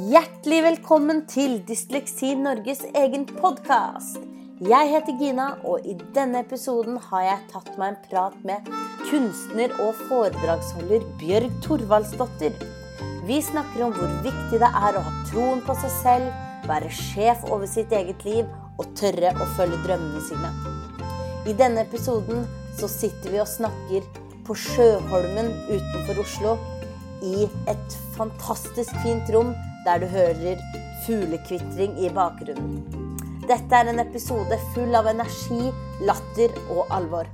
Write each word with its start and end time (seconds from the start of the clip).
Hjertelig 0.00 0.60
velkommen 0.64 1.18
til 1.28 1.58
Dysleksi 1.68 2.30
Norges 2.38 2.78
egen 2.96 3.26
podkast. 3.28 4.22
Jeg 4.64 4.88
heter 4.88 5.16
Gina, 5.18 5.48
og 5.66 5.84
i 5.84 5.92
denne 6.14 6.40
episoden 6.40 6.96
har 7.10 7.24
jeg 7.26 7.42
tatt 7.50 7.68
meg 7.76 7.90
en 7.90 7.98
prat 8.06 8.38
med 8.48 8.70
kunstner 9.10 9.74
og 9.82 9.98
foredragsholder 10.06 11.04
Bjørg 11.20 11.58
Thorvaldsdottir. 11.66 12.56
Vi 13.28 13.42
snakker 13.44 13.84
om 13.84 13.92
hvor 13.98 14.14
viktig 14.24 14.62
det 14.62 14.70
er 14.70 14.96
å 14.96 15.04
ha 15.04 15.14
troen 15.28 15.60
på 15.66 15.76
seg 15.82 15.92
selv, 15.98 16.42
være 16.70 16.92
sjef 16.96 17.44
over 17.50 17.68
sitt 17.68 17.92
eget 17.92 18.24
liv 18.24 18.46
og 18.80 18.88
tørre 18.96 19.34
å 19.36 19.52
følge 19.58 19.82
drømmene 19.84 20.24
sine. 20.30 20.54
I 21.50 21.56
denne 21.58 21.84
episoden 21.84 22.46
så 22.78 22.88
sitter 22.88 23.34
vi 23.34 23.42
og 23.42 23.52
snakker 23.52 24.06
på 24.48 24.56
Sjøholmen 24.64 25.50
utenfor 25.68 26.24
Oslo 26.24 26.56
i 27.20 27.50
et 27.68 27.98
fantastisk 28.14 28.96
fint 29.04 29.28
rom 29.34 29.52
der 29.86 30.02
du 30.02 30.06
hører 30.10 30.60
fuglekvitring 31.06 31.96
i 32.04 32.10
bakgrunnen. 32.14 32.80
Dette 33.48 33.74
er 33.74 33.90
en 33.90 34.02
episode 34.02 34.58
full 34.74 34.94
av 34.94 35.08
energi, 35.10 35.70
latter 36.06 36.52
og 36.70 36.90
alvor. 36.94 37.30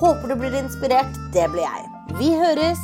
Håper 0.00 0.32
du 0.32 0.36
blir 0.42 0.56
inspirert. 0.58 1.14
Det 1.32 1.46
blir 1.52 1.64
jeg. 1.64 1.90
Vi 2.18 2.32
høres! 2.36 2.82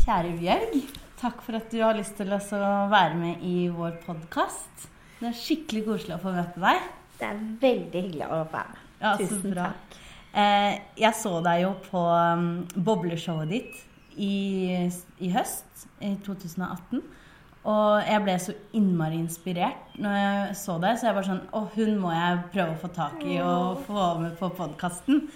Kjære 0.00 0.34
Bjørg, 0.38 0.76
takk 1.20 1.42
for 1.44 1.58
at 1.58 1.72
du 1.72 1.80
har 1.82 1.96
lyst 1.98 2.16
til 2.18 2.30
å 2.32 2.70
være 2.92 3.16
med 3.18 3.42
i 3.46 3.68
vår 3.74 3.98
podkast. 4.04 4.86
Det 5.20 5.28
er 5.32 5.36
skikkelig 5.36 5.82
koselig 5.88 6.16
å 6.16 6.22
få 6.22 6.32
møte 6.36 6.62
deg. 6.62 6.86
Det 7.20 7.26
er 7.28 7.40
veldig 7.64 8.04
hyggelig 8.06 8.28
å 8.28 8.38
være 8.52 8.68
med. 8.70 8.86
Ja, 9.00 9.14
Tusen 9.20 9.54
bra. 9.54 9.70
takk. 9.72 9.98
Eh, 10.30 10.74
jeg 11.00 11.16
så 11.18 11.32
deg 11.42 11.64
jo 11.64 11.72
på 11.88 12.00
um, 12.06 12.50
bobleshowet 12.76 13.50
ditt 13.50 13.80
i, 14.14 14.34
i 15.18 15.30
høst, 15.34 15.88
i 16.04 16.14
2018. 16.26 17.02
Og 17.68 18.00
jeg 18.06 18.24
ble 18.24 18.34
så 18.40 18.54
innmari 18.76 19.18
inspirert 19.20 19.96
når 20.00 20.16
jeg 20.16 20.56
så 20.62 20.78
det. 20.80 20.94
Så 20.96 21.10
jeg 21.10 21.16
var 21.18 21.26
sånn 21.26 21.42
Å, 21.52 21.64
hun 21.74 21.96
må 22.00 22.12
jeg 22.14 22.42
prøve 22.54 22.74
å 22.74 22.80
få 22.80 22.92
tak 22.96 23.24
i 23.26 23.36
og 23.44 23.82
få 23.88 24.06
med 24.22 24.36
på 24.38 24.48
podkasten. 24.56 25.26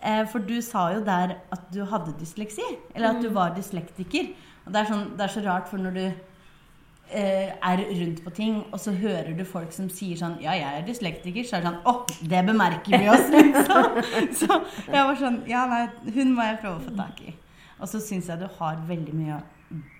Eh, 0.00 0.24
for 0.28 0.44
du 0.44 0.58
sa 0.64 0.90
jo 0.94 1.04
der 1.04 1.38
at 1.52 1.70
du 1.72 1.80
hadde 1.88 2.16
dysleksi. 2.20 2.66
Eller 2.94 3.14
at 3.14 3.22
du 3.24 3.30
var 3.32 3.54
dyslektiker. 3.56 4.34
Og 4.66 4.74
det 4.74 4.82
er, 4.82 4.90
sånn, 4.90 5.06
det 5.16 5.24
er 5.24 5.32
så 5.32 5.44
rart, 5.44 5.70
for 5.70 5.80
når 5.80 5.96
du 5.96 6.02
eh, 6.04 7.48
er 7.48 7.82
rundt 7.88 8.20
på 8.24 8.32
ting, 8.36 8.58
og 8.68 8.80
så 8.82 8.92
hører 8.96 9.32
du 9.36 9.44
folk 9.48 9.72
som 9.72 9.88
sier 9.92 10.20
sånn 10.20 10.36
Ja, 10.44 10.52
jeg 10.58 10.82
er 10.82 10.84
dyslektiker. 10.88 11.48
Så 11.48 11.58
er 11.58 11.64
det 11.64 11.72
sånn 11.72 11.80
Å, 11.88 11.94
det 12.34 12.42
bemerker 12.48 12.96
vi 12.96 13.08
oss, 13.12 13.24
liksom. 13.32 14.02
Så 14.42 14.60
jeg 14.84 15.00
var 15.00 15.16
sånn 15.20 15.40
Ja, 15.48 15.64
nei, 15.70 15.86
hun 16.12 16.36
må 16.36 16.44
jeg 16.44 16.60
prøve 16.60 16.76
å 16.76 16.84
få 16.90 16.92
tak 17.00 17.24
i. 17.24 17.34
Og 17.80 17.88
så 17.88 18.02
syns 18.04 18.28
jeg 18.28 18.42
du 18.42 18.48
har 18.58 18.84
veldig 18.84 19.16
mye 19.16 19.40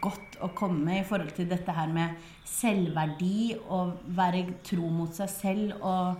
godt 0.02 0.38
å 0.42 0.50
komme 0.56 0.82
med 0.88 1.02
i 1.02 1.06
forhold 1.06 1.30
til 1.36 1.48
dette 1.50 1.74
her 1.74 1.90
med 1.94 2.18
selvverdi 2.48 3.54
og 3.70 4.00
være 4.16 4.42
tro 4.66 4.88
mot 4.90 5.14
seg 5.14 5.30
selv 5.30 5.76
og 5.78 6.18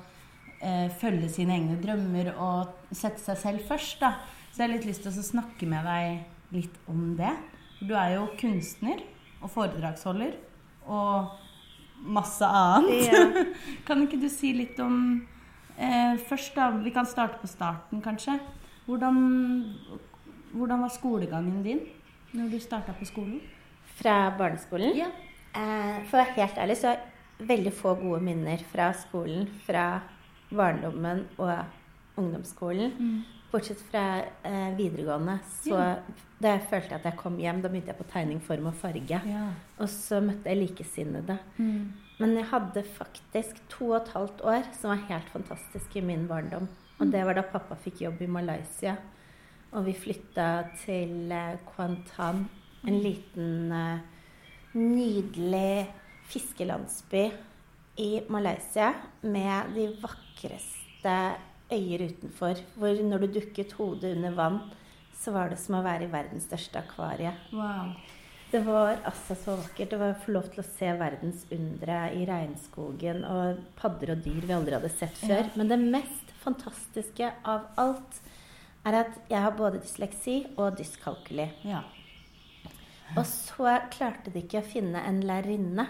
eh, 0.62 0.87
følge 1.01 1.31
sine 1.33 1.56
egne 1.59 1.78
drømmer 1.83 2.33
og 2.37 2.95
sette 2.95 3.23
seg 3.23 3.41
selv 3.41 3.67
først. 3.69 3.98
da. 4.05 4.15
Så 4.51 4.62
jeg 4.62 4.69
har 4.69 4.75
litt 4.77 4.89
lyst 4.89 5.05
til 5.06 5.12
å 5.12 5.27
snakke 5.27 5.69
med 5.71 5.87
deg 5.87 6.55
litt 6.55 6.78
om 6.91 7.15
det. 7.19 7.33
For 7.78 7.91
du 7.91 7.97
er 7.98 8.17
jo 8.17 8.28
kunstner 8.39 9.03
og 9.41 9.51
foredragsholder 9.51 10.37
og 10.91 11.37
masse 12.01 12.47
annet. 12.47 13.11
Ja. 13.11 13.45
kan 13.89 14.06
ikke 14.06 14.21
du 14.21 14.28
si 14.33 14.55
litt 14.56 14.78
om 14.83 14.97
eh, 15.77 16.15
Først, 16.28 16.55
da. 16.55 16.71
Vi 16.78 16.95
kan 16.95 17.09
starte 17.09 17.41
på 17.43 17.51
starten, 17.51 18.03
kanskje. 18.05 18.39
Hvordan, 18.87 19.19
hvordan 20.55 20.87
var 20.87 20.95
skolegangen 20.95 21.65
din 21.67 21.83
når 22.33 22.50
du 22.53 22.59
starta 22.62 22.92
på 22.97 23.06
skolen? 23.09 23.41
Fra 24.00 24.31
barneskolen. 24.39 24.95
Ja. 24.97 25.11
Eh, 25.55 26.03
for 26.09 26.19
å 26.19 26.23
være 26.25 26.37
helt 26.39 26.59
ærlig 26.62 26.77
så 26.78 26.89
har 26.92 26.97
jeg 27.00 27.48
veldig 27.50 27.72
få 27.75 27.95
gode 28.00 28.20
minner 28.22 28.62
fra 28.70 28.92
skolen, 28.95 29.48
fra 29.67 30.00
barndommen 30.50 31.25
og 31.39 31.53
ungdomsskolen. 32.20 32.92
Mm. 32.98 33.21
Bortsett 33.50 33.81
fra 33.91 34.04
eh, 34.47 34.71
videregående. 34.78 35.38
Så 35.65 35.75
Ja. 35.75 35.97
da 36.41 36.49
jeg 36.56 36.69
følte 36.71 36.94
at 36.94 37.03
jeg 37.04 37.16
kom 37.16 37.37
hjem, 37.38 37.60
da 37.62 37.69
begynte 37.69 37.91
jeg 37.93 37.99
på 37.99 38.06
tegning, 38.12 38.41
form 38.41 38.66
og 38.66 38.75
farge. 38.75 39.21
Ja. 39.27 39.49
Og 39.78 39.88
så 39.88 40.21
møtte 40.22 40.44
jeg 40.53 40.60
likesinnede. 40.69 41.38
Mm. 41.59 41.93
Men 42.21 42.37
jeg 42.37 42.44
hadde 42.53 42.83
faktisk 42.84 43.56
to 43.69 43.91
og 43.93 44.03
et 44.03 44.12
halvt 44.15 44.41
år 44.44 44.62
som 44.78 44.91
var 44.93 45.06
helt 45.09 45.28
fantastisk 45.33 45.97
i 45.97 46.00
min 46.04 46.28
barndom. 46.28 46.69
Og 47.00 47.10
det 47.10 47.25
var 47.25 47.34
da 47.34 47.43
pappa 47.43 47.75
fikk 47.81 48.03
jobb 48.03 48.21
i 48.22 48.27
Malaysia. 48.27 48.97
Og 49.70 49.86
vi 49.86 49.94
flytta 49.94 50.48
til 50.82 51.31
eh, 51.31 51.60
Kuantan, 51.69 52.44
en 52.86 52.98
liten, 53.04 53.70
eh, 53.72 54.00
nydelig 54.75 55.86
fiskelandsby 56.31 57.25
i 58.00 58.10
Malaysia 58.30 58.92
med 59.22 59.75
de 59.75 59.88
vakreste 60.03 61.16
øyer 61.70 62.06
utenfor. 62.10 62.62
Hvor 62.75 63.03
når 63.03 63.26
du 63.26 63.41
dukket 63.41 63.75
hodet 63.78 64.16
under 64.16 64.34
vann, 64.34 64.60
så 65.20 65.34
var 65.34 65.50
det 65.53 65.59
som 65.60 65.78
å 65.78 65.84
være 65.84 66.09
i 66.09 66.12
verdens 66.12 66.48
største 66.48 66.80
akvarie. 66.80 67.34
Wow. 67.53 67.92
Det 68.50 68.64
var 68.66 68.97
altså 69.06 69.36
så 69.38 69.54
vakkert. 69.60 69.92
Det 69.92 69.98
var 70.00 70.14
å 70.14 70.22
få 70.25 70.32
lov 70.34 70.48
til 70.50 70.62
å 70.62 70.66
se 70.66 70.91
verdens 70.98 71.44
undre 71.54 72.00
i 72.19 72.25
regnskogen 72.26 73.22
og 73.28 73.60
padder 73.78 74.16
og 74.16 74.25
dyr 74.25 74.42
vi 74.48 74.56
aldri 74.56 74.75
hadde 74.75 74.91
sett 74.91 75.14
før. 75.20 75.44
Ja. 75.44 75.53
Men 75.60 75.70
det 75.70 75.78
mest 75.84 76.32
fantastiske 76.42 77.30
av 77.47 77.69
alt 77.78 78.19
er 78.86 78.96
at 79.02 79.16
jeg 79.30 79.41
har 79.44 79.50
både 79.56 79.80
dysleksi 79.82 80.46
og 80.56 80.78
dyskalkuli. 80.78 81.48
Ja. 81.68 81.82
Og 83.16 83.26
så 83.26 83.78
klarte 83.91 84.30
de 84.32 84.42
ikke 84.44 84.62
å 84.62 84.66
finne 84.70 85.02
en 85.08 85.20
lærerinne. 85.26 85.86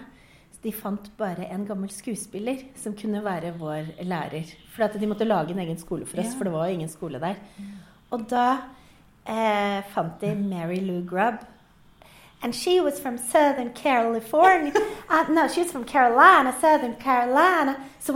Så 0.51 0.63
de 0.65 0.73
fant 0.75 1.07
bare 1.17 1.45
en 1.53 1.65
gammel 1.69 1.89
skuespiller 1.93 2.63
som 2.75 2.95
kunne 2.97 3.21
være 3.23 3.53
vår 3.59 3.93
lærer. 4.03 4.49
For 4.75 4.87
de 4.99 5.07
måtte 5.09 5.27
lage 5.27 5.53
en 5.53 5.59
egen 5.63 5.77
skole 5.79 6.05
for 6.05 6.19
oss, 6.19 6.33
Ja. 6.33 6.37
for 6.37 6.43
det 6.49 6.53
var 6.53 6.67
jo 6.67 6.73
ingen 6.79 6.89
skole 6.89 7.19
der. 7.21 7.35
Og 8.11 8.27
da 8.29 8.47
eh, 9.25 9.81
fant 9.93 10.19
de 10.21 10.35
Mary 10.35 10.81
Lou 10.81 11.01
Grubb. 11.05 11.45
And 12.43 12.55
she 12.55 12.81
was 12.81 12.99
from 12.99 13.19
Southern 13.19 13.69
California. 13.75 14.73
Uh, 15.07 15.29
no, 15.29 15.47
she 15.47 15.61
was 15.61 15.71
from 15.71 15.83
Carolina, 15.85 16.51
Southern 16.59 16.95
Carolina. 16.95 17.75
So 17.99 18.13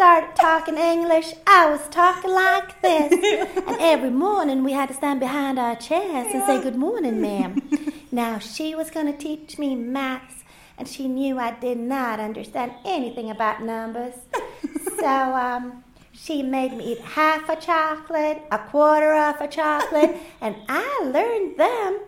started 0.00 0.34
talking 0.34 0.78
English, 0.78 1.34
I 1.46 1.68
was 1.68 1.86
talking 1.90 2.30
like 2.30 2.80
this. 2.80 3.12
and 3.66 3.76
every 3.80 4.08
morning 4.08 4.64
we 4.64 4.72
had 4.72 4.88
to 4.88 4.94
stand 4.94 5.20
behind 5.20 5.58
our 5.58 5.76
chairs 5.76 6.26
and 6.32 6.42
say, 6.46 6.58
Good 6.62 6.76
morning, 6.76 7.20
ma'am. 7.20 7.60
now, 8.10 8.38
she 8.38 8.74
was 8.74 8.90
going 8.90 9.12
to 9.12 9.18
teach 9.18 9.58
me 9.58 9.74
maths, 9.74 10.42
and 10.78 10.88
she 10.88 11.06
knew 11.06 11.38
I 11.38 11.50
did 11.50 11.76
not 11.76 12.18
understand 12.18 12.72
anything 12.82 13.30
about 13.30 13.62
numbers. 13.62 14.14
so, 14.98 15.06
um, 15.06 15.84
she 16.12 16.42
made 16.42 16.72
me 16.72 16.92
eat 16.92 17.00
half 17.00 17.50
a 17.50 17.56
chocolate, 17.56 18.40
a 18.50 18.58
quarter 18.58 19.12
of 19.12 19.38
a 19.38 19.48
chocolate, 19.48 20.16
and 20.40 20.56
I 20.66 21.10
learned 21.12 21.58
them 21.58 22.00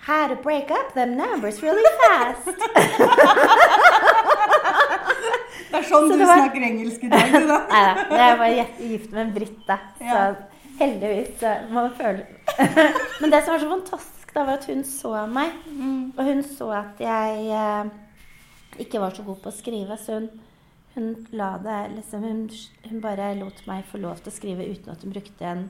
how 0.00 0.28
to 0.28 0.36
break 0.36 0.70
up 0.70 0.92
them 0.92 1.16
numbers 1.16 1.62
really 1.62 1.90
fast. 2.04 2.48
Det 5.70 5.78
er 5.78 5.86
sånn 5.86 6.08
Så 6.10 6.16
du 6.18 6.24
var- 6.26 6.40
snakker 6.42 6.64
engelsk 6.66 7.04
i 7.04 7.08
dag, 7.12 7.32
du, 7.32 7.46
da. 7.46 7.58
Nei 7.70 7.82
da, 7.94 8.16
jeg 8.26 8.38
var 8.38 8.54
gift 8.90 9.12
med 9.12 9.20
en 9.26 9.32
brite, 9.34 9.76
så 9.98 10.04
Ja. 10.04 10.34
heldigvis 10.80 11.32
så 11.40 11.54
må 11.70 11.82
man 11.84 11.94
føle 11.98 12.26
Men 13.20 13.30
det 13.30 13.44
som 13.44 13.54
var 13.54 13.60
så 13.62 13.68
fantastisk, 13.70 14.34
da, 14.34 14.44
var 14.44 14.52
at 14.58 14.64
hun 14.70 14.82
så 14.84 15.12
meg. 15.30 15.52
Mm. 15.68 16.12
Og 16.18 16.24
hun 16.24 16.42
så 16.46 16.70
at 16.76 17.00
jeg 17.02 17.46
eh, 17.50 17.90
ikke 18.84 19.00
var 19.02 19.10
så 19.16 19.22
god 19.26 19.40
på 19.42 19.50
å 19.50 19.56
skrive, 19.56 19.96
så 19.98 20.18
hun, 20.20 20.28
hun 20.94 21.08
la 21.32 21.52
det 21.62 21.78
liksom 21.96 22.22
hun, 22.26 22.42
hun 22.90 23.00
bare 23.00 23.34
lot 23.38 23.62
meg 23.66 23.84
få 23.90 23.98
lov 24.02 24.20
til 24.24 24.32
å 24.32 24.36
skrive 24.36 24.66
uten 24.70 24.90
at 24.92 25.02
hun 25.06 25.12
brukte 25.14 25.46
en 25.46 25.64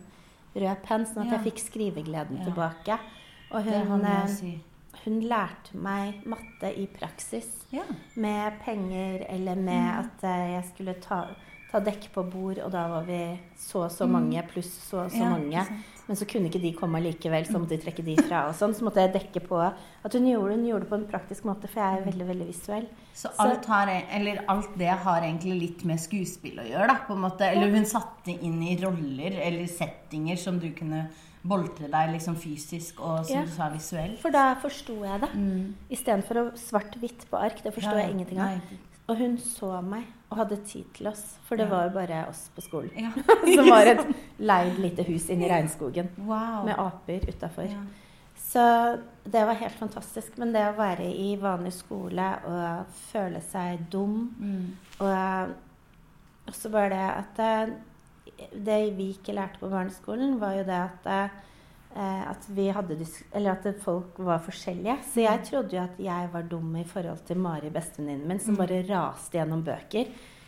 rød 0.57 0.83
penn, 0.87 1.07
sånn 1.07 1.23
at 1.27 1.31
Ja. 1.33 1.39
jeg 1.39 1.53
fikk 1.53 1.63
skrivegleden 1.69 2.39
Ja. 2.41 2.45
tilbake. 2.49 2.99
Og 3.53 3.63
hun, 3.65 3.73
det 3.73 3.87
må 3.89 3.99
jeg 4.07 4.29
si. 4.37 4.53
Hun 5.05 5.21
lærte 5.25 5.77
meg 5.77 6.23
matte 6.27 6.71
i 6.77 6.87
praksis 6.87 7.47
Ja. 7.73 7.83
med 8.17 8.53
penger 8.65 9.25
eller 9.29 9.55
med 9.55 9.89
at 10.05 10.25
eh, 10.25 10.53
jeg 10.57 10.65
skulle 10.75 10.95
ta, 11.01 11.21
ta 11.73 11.81
dekk 11.81 12.11
på 12.13 12.23
bord, 12.31 12.59
og 12.59 12.73
da 12.73 12.87
var 12.89 13.03
vi 13.07 13.39
så 13.57 13.85
og 13.87 13.91
så 13.95 14.07
mange 14.11 14.43
pluss 14.53 14.73
så 14.91 15.05
og 15.05 15.11
så 15.11 15.17
Ja, 15.25 15.31
mange. 15.31 15.67
Men 16.11 16.19
så 16.19 16.27
kunne 16.27 16.49
ikke 16.51 16.59
de 16.59 16.73
komme 16.75 16.99
likevel, 17.05 17.45
så 17.47 17.55
måtte 17.61 17.77
de 17.77 17.85
trekke 17.85 18.03
de 18.03 18.17
fra. 18.19 18.49
og 18.49 18.57
sånn, 18.59 18.73
Så 18.75 18.83
måtte 18.83 18.99
jeg 18.99 19.13
dekke 19.15 19.45
på 19.47 19.61
at 19.63 20.13
hun 20.17 20.27
gjorde, 20.27 20.57
hun 20.57 20.65
gjorde 20.67 20.83
det 20.83 20.91
på 20.91 20.99
en 20.99 21.05
praktisk 21.07 21.45
måte, 21.47 21.71
for 21.71 21.79
jeg 21.79 22.01
er 22.01 22.09
veldig 22.09 22.27
veldig 22.27 22.47
visuell. 22.49 22.89
Så 23.15 23.31
alt, 23.39 23.69
har, 23.71 23.87
eller 24.19 24.41
alt 24.51 24.75
det 24.81 24.89
har 25.05 25.23
egentlig 25.23 25.55
litt 25.61 25.85
med 25.87 26.03
skuespill 26.03 26.59
å 26.59 26.67
gjøre, 26.67 26.89
da, 26.91 26.99
på 27.07 27.15
en 27.15 27.23
måte. 27.29 27.47
Eller 27.47 27.71
hun 27.71 27.87
satte 27.87 28.35
inn 28.35 28.59
i 28.67 28.75
roller 28.83 29.39
eller 29.39 29.71
settinger 29.71 30.37
som 30.37 30.59
du 30.59 30.73
kunne 30.75 31.07
boltre 31.47 31.87
deg 31.89 32.11
liksom 32.17 32.35
fysisk 32.37 32.99
og 33.01 33.25
som 33.27 33.37
Ja. 33.37 33.45
du 33.47 33.55
sa 33.55 33.71
visuelt. 33.71 34.19
For 34.19 34.35
da 34.35 34.57
forsto 34.57 34.99
jeg 35.07 35.21
det. 35.21 35.31
Mm. 35.33 35.75
Istedenfor 35.95 36.51
svart-hvitt 36.59 37.31
på 37.31 37.39
ark. 37.39 37.63
Det 37.63 37.73
forstår 37.73 38.01
Ja, 38.03 38.07
jeg 38.09 38.19
ingenting 38.19 38.41
av. 38.41 38.59
Og 39.11 39.17
hun 39.19 39.37
så 39.43 39.81
meg 39.83 40.05
og 40.31 40.39
hadde 40.39 40.61
tid 40.63 40.85
til 40.95 41.09
oss, 41.11 41.25
for 41.49 41.59
det 41.59 41.65
var 41.71 41.89
jo 41.89 41.95
bare 41.97 42.21
oss 42.31 42.45
på 42.55 42.63
skolen. 42.63 42.93
Ja. 42.95 43.11
Som 43.57 43.67
var 43.73 43.89
et 43.97 44.05
leid 44.39 44.77
lite 44.79 45.03
hus 45.09 45.25
inne 45.35 45.49
i 45.49 45.51
regnskogen 45.51 46.13
Wow. 46.23 46.61
med 46.69 46.79
aper 46.79 47.27
utafor. 47.33 47.67
Ja. 47.73 47.81
Så 48.41 48.63
det 49.27 49.43
var 49.47 49.59
helt 49.59 49.75
fantastisk. 49.79 50.39
Men 50.39 50.55
det 50.55 50.63
å 50.71 50.77
være 50.79 51.09
i 51.11 51.33
vanlig 51.43 51.73
skole 51.77 52.29
og 52.47 52.95
føle 53.11 53.43
seg 53.51 53.83
dum 53.93 54.31
Mm. 54.39 54.71
Og 55.01 56.51
også 56.51 56.71
bare 56.73 56.91
det 56.95 57.07
at 57.11 57.37
det, 57.37 57.77
Det 58.67 58.79
vi 58.97 59.11
ikke 59.13 59.35
lærte 59.37 59.59
på 59.61 59.69
barneskolen, 59.69 60.39
var 60.41 60.55
jo 60.57 60.63
det 60.65 60.79
at 60.81 61.07
eh, 61.13 61.35
at 61.91 62.47
dis 62.55 63.23
Eller 63.35 63.51
at 63.51 63.81
folk 63.83 64.19
var 64.19 64.39
forskjellige. 64.39 64.97
Så 65.13 65.25
jeg 65.25 65.43
trodde 65.45 65.77
jo 65.77 65.83
at 65.83 65.99
jeg 65.99 66.29
var 66.33 66.43
dum 66.43 66.77
i 66.77 66.85
forhold 66.85 67.25
til 67.27 67.37
Mari, 67.37 67.71
bestevenninnen 67.71 68.29
min, 68.29 68.39
som 68.39 68.57
bare 68.57 68.85
raste 68.87 69.39
gjennom 69.39 69.65
bøker. 69.65 70.07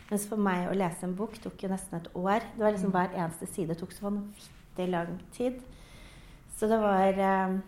Mens 0.09 0.27
for 0.29 0.37
meg 0.37 0.69
å 0.69 0.77
lese 0.77 1.07
en 1.07 1.15
bok 1.15 1.35
tok 1.41 1.63
jo 1.63 1.69
nesten 1.71 1.99
et 1.99 2.09
år. 2.15 2.45
Det 2.55 2.63
var 2.63 2.75
liksom 2.75 2.93
Hver 2.93 3.15
eneste 3.17 3.49
side 3.51 3.75
tok 3.75 3.91
så 3.91 4.07
vanvittig 4.07 4.89
lang 4.89 5.19
tid. 5.35 5.59
Så 6.55 6.69
det 6.69 6.79
var 6.79 7.19
eh, 7.27 7.59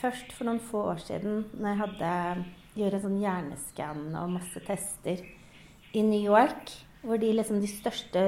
først 0.00 0.32
for 0.36 0.46
noen 0.46 0.62
få 0.62 0.84
år 0.92 1.02
siden, 1.02 1.44
når 1.56 1.68
jeg 1.70 1.80
hadde 1.82 2.14
gjorde 2.78 2.98
en 2.98 3.04
sånn 3.04 3.20
hjerneskann 3.20 4.02
og 4.20 4.34
masse 4.36 4.62
tester 4.66 5.22
i 5.96 6.02
New 6.06 6.20
York, 6.20 6.70
hvor 7.02 7.18
de, 7.18 7.32
liksom, 7.34 7.58
de 7.62 7.70
største 7.70 8.24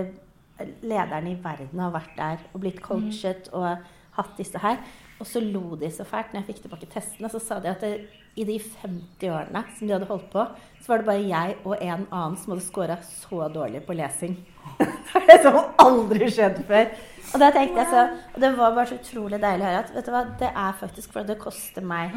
lederne 0.83 1.33
i 1.33 1.39
verden 1.43 1.81
har 1.83 1.93
vært 1.95 2.17
der 2.19 2.43
og 2.53 2.63
blitt 2.65 2.81
coachet 2.83 3.51
og 3.57 3.85
hatt 4.17 4.37
disse 4.39 4.59
her. 4.63 4.79
Og 5.21 5.29
så 5.29 5.39
lo 5.45 5.77
de 5.79 5.87
så 5.93 6.05
fælt 6.09 6.33
når 6.33 6.41
jeg 6.43 6.49
fikk 6.51 6.63
tilbake 6.65 6.89
testene. 6.91 7.31
Så 7.31 7.39
sa 7.43 7.61
de 7.63 7.71
at 7.71 7.83
det, 7.85 7.93
i 8.35 8.45
de 8.49 8.57
50 8.59 9.29
årene 9.31 9.63
som 9.77 9.87
de 9.87 9.95
hadde 9.95 10.09
holdt 10.09 10.31
på, 10.33 10.43
så 10.83 10.89
var 10.91 11.03
det 11.03 11.07
bare 11.11 11.29
jeg 11.29 11.57
og 11.63 11.77
en 11.79 12.07
annen 12.11 12.37
som 12.41 12.55
hadde 12.55 12.65
scora 12.65 12.97
så 13.07 13.47
dårlig 13.55 13.85
på 13.87 13.95
lesing. 13.99 14.35
Det 14.79 15.13
var 15.15 15.27
det 15.29 15.37
som 15.45 15.59
aldri 15.85 16.29
skjedd 16.33 16.63
før. 16.67 16.91
Og 17.33 17.41
da 17.43 17.49
tenkte 17.55 17.83
jeg 17.83 17.89
så, 17.93 18.03
og 18.35 18.41
det 18.43 18.51
var 18.57 18.75
bare 18.77 18.89
så 18.91 18.97
utrolig 18.99 19.39
deilig 19.43 19.65
å 19.65 19.69
høre 19.69 19.81
at 19.85 19.91
vet 19.95 20.07
du 20.09 20.11
hva, 20.15 20.23
det 20.41 20.49
er 20.51 20.75
faktisk 20.81 21.13
fordi 21.15 21.31
det 21.33 21.37
koster 21.41 21.85
meg 21.87 22.13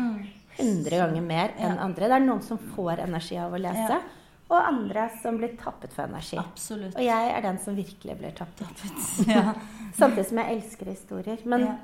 100 0.58 0.90
ganger 1.02 1.24
mer 1.24 1.54
enn 1.60 1.78
andre. 1.84 2.08
Det 2.10 2.16
er 2.18 2.26
noen 2.26 2.42
som 2.44 2.60
får 2.76 3.02
energi 3.06 3.38
av 3.40 3.54
å 3.56 3.60
lese, 3.62 4.00
Ja. 4.00 4.00
Og 4.46 4.60
andre 4.60 5.08
som 5.22 5.40
blir 5.40 5.56
tappet 5.58 5.94
for 5.94 6.06
energi. 6.06 6.38
Absolutt. 6.38 6.94
Og 6.96 7.04
jeg 7.06 7.32
er 7.34 7.42
den 7.42 7.58
som 7.64 7.78
virkelig 7.78 8.18
blir 8.20 8.36
tappet. 8.38 8.86
Ja. 9.32 9.56
Samtidig 9.96 10.28
som 10.30 10.42
jeg 10.44 10.58
elsker 10.58 10.92
historier. 10.92 11.42
Men 11.46 11.68
Ja. 11.70 11.76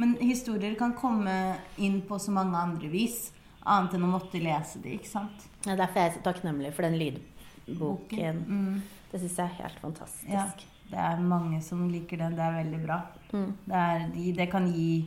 Men 0.00 0.14
historier 0.16 0.74
kan 0.78 0.94
komme 0.96 1.56
inn 1.76 1.98
på 2.08 2.16
så 2.18 2.32
mange 2.32 2.56
andre 2.56 2.88
vis, 2.88 3.32
annet 3.68 3.98
enn 3.98 4.06
å 4.06 4.08
måtte 4.14 4.40
lese 4.40 4.80
de, 4.80 4.94
ikke 4.96 5.10
sant? 5.10 5.42
ja, 5.66 5.74
derfor 5.76 6.00
er 6.00 6.06
jeg 6.06 6.14
så 6.14 6.22
takknemlig 6.24 6.70
for 6.72 6.86
den 6.86 6.96
lydboken. 6.96 8.38
Mm. 8.48 8.78
Det 9.10 9.20
syns 9.20 9.36
jeg 9.36 9.44
er 9.44 9.58
helt 9.58 9.82
fantastisk. 9.82 10.30
Ja. 10.32 10.46
Det 10.90 10.98
er 11.04 11.20
mange 11.20 11.60
som 11.62 11.82
liker 11.90 12.16
den. 12.16 12.38
Det 12.38 12.46
er 12.46 12.56
veldig 12.62 12.80
bra. 12.86 12.96
Mm. 13.34 13.50
Det, 13.66 13.82
er, 13.82 14.06
det 14.40 14.48
kan 14.50 14.70
gi 14.72 15.04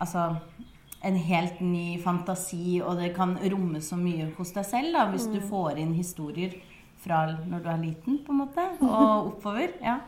altså 0.00 0.26
en 1.02 1.16
helt 1.16 1.60
ny 1.64 1.98
fantasi, 2.02 2.80
og 2.84 2.98
det 3.00 3.14
kan 3.16 3.36
romme 3.52 3.80
så 3.80 3.96
mye 3.96 4.30
hos 4.36 4.52
deg 4.52 4.64
selv 4.68 4.92
da, 4.92 5.06
hvis 5.12 5.26
du 5.32 5.38
får 5.40 5.78
inn 5.80 5.94
historier 5.96 6.58
fra 7.00 7.22
når 7.48 7.62
du 7.64 7.68
er 7.72 7.78
liten, 7.86 8.18
på 8.26 8.32
en 8.34 8.42
måte, 8.42 8.66
og 8.84 9.26
oppover. 9.32 9.72
ja. 9.82 9.98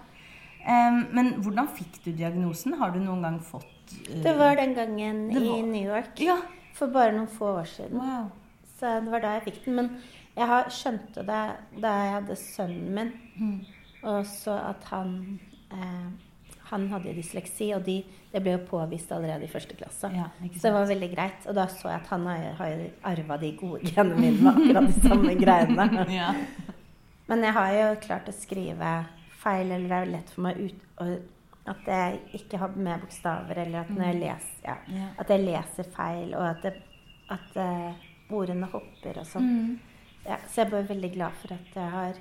Um, 0.63 0.99
men 1.11 1.33
hvordan 1.43 1.67
fikk 1.75 1.97
du 2.05 2.13
diagnosen? 2.15 2.77
Har 2.79 2.93
du 2.95 3.01
noen 3.03 3.23
gang 3.25 3.39
fått 3.43 3.95
uh, 4.07 4.21
Det 4.23 4.35
var 4.39 4.55
den 4.61 4.75
gangen 4.77 5.25
var... 5.35 5.41
i 5.43 5.63
New 5.67 5.89
York 5.89 6.21
Ja. 6.23 6.37
for 6.77 6.87
bare 6.95 7.17
noen 7.17 7.27
få 7.27 7.49
år 7.59 7.67
siden. 7.67 7.99
Wow. 7.99 8.29
Så 8.79 8.93
det 9.03 9.11
var 9.11 9.25
da 9.25 9.33
jeg 9.39 9.43
fikk 9.49 9.65
den. 9.65 9.75
Men 9.81 9.89
jeg 10.37 10.47
har 10.53 10.71
skjønte 10.71 11.25
det 11.27 11.41
da 11.83 11.95
jeg 12.05 12.13
hadde 12.19 12.37
sønnen 12.39 12.95
min, 12.95 13.13
Mm. 13.33 13.59
og 14.05 14.27
så 14.29 14.55
at 14.69 14.85
han 14.93 15.41
eh, 15.73 16.07
Han 16.73 16.87
hadde 16.89 17.11
jo 17.11 17.21
dysleksi, 17.21 17.69
og 17.77 17.83
de, 17.85 17.99
det 18.33 18.41
ble 18.41 18.55
jo 18.57 18.63
påvist 18.71 19.11
allerede 19.13 19.45
i 19.45 19.53
første 19.53 19.77
klasse. 19.77 20.09
Ja, 20.17 20.31
så 20.55 20.63
det 20.65 20.73
var 20.73 20.87
veldig 20.89 21.11
greit. 21.13 21.49
Og 21.51 21.57
da 21.59 21.67
så 21.69 21.91
jeg 21.91 22.01
at 22.01 22.13
han 22.15 22.25
har, 22.31 22.47
har 22.57 22.85
arva 23.13 23.37
de 23.43 23.51
gode 23.59 23.93
genene 23.93 24.17
mine 24.17 24.41
med 24.41 24.53
akkurat 24.55 24.89
de 24.89 25.09
samme 25.09 25.35
greiene. 25.37 25.89
ja. 26.21 26.31
Men 27.29 27.45
jeg 27.45 27.57
har 27.59 27.77
jo 27.77 27.91
klart 28.07 28.33
å 28.33 28.37
skrive 28.37 28.95
feil, 29.43 29.69
eller 29.69 29.87
det 29.89 29.99
er 29.99 30.07
jo 30.07 30.15
lett 30.17 30.33
for 30.33 30.47
meg 30.47 30.65
ut, 30.65 31.29
at 31.73 31.87
jeg 31.93 32.41
ikke 32.41 32.59
har 32.59 32.75
med 32.75 33.05
bokstaver, 33.05 33.63
eller 33.67 33.85
at, 33.85 33.93
når 33.95 34.09
jeg, 34.09 34.21
leser, 34.25 34.65
ja, 34.67 35.07
at 35.23 35.31
jeg 35.31 35.45
leser 35.45 35.93
feil, 35.95 36.35
og 36.35 36.49
at, 36.49 36.67
det, 36.67 37.07
at 37.31 37.57
uh, 37.61 38.11
ordene 38.35 38.69
hopper 38.73 39.23
og 39.23 39.29
sånn. 39.29 39.49
Mm. 39.49 39.73
Ja, 40.25 40.39
så 40.47 40.63
jeg 40.63 40.67
er 40.67 40.75
bare 40.77 40.91
veldig 40.91 41.13
glad 41.17 41.39
for 41.43 41.55
at 41.55 41.79
jeg 41.79 41.95
har 41.97 42.21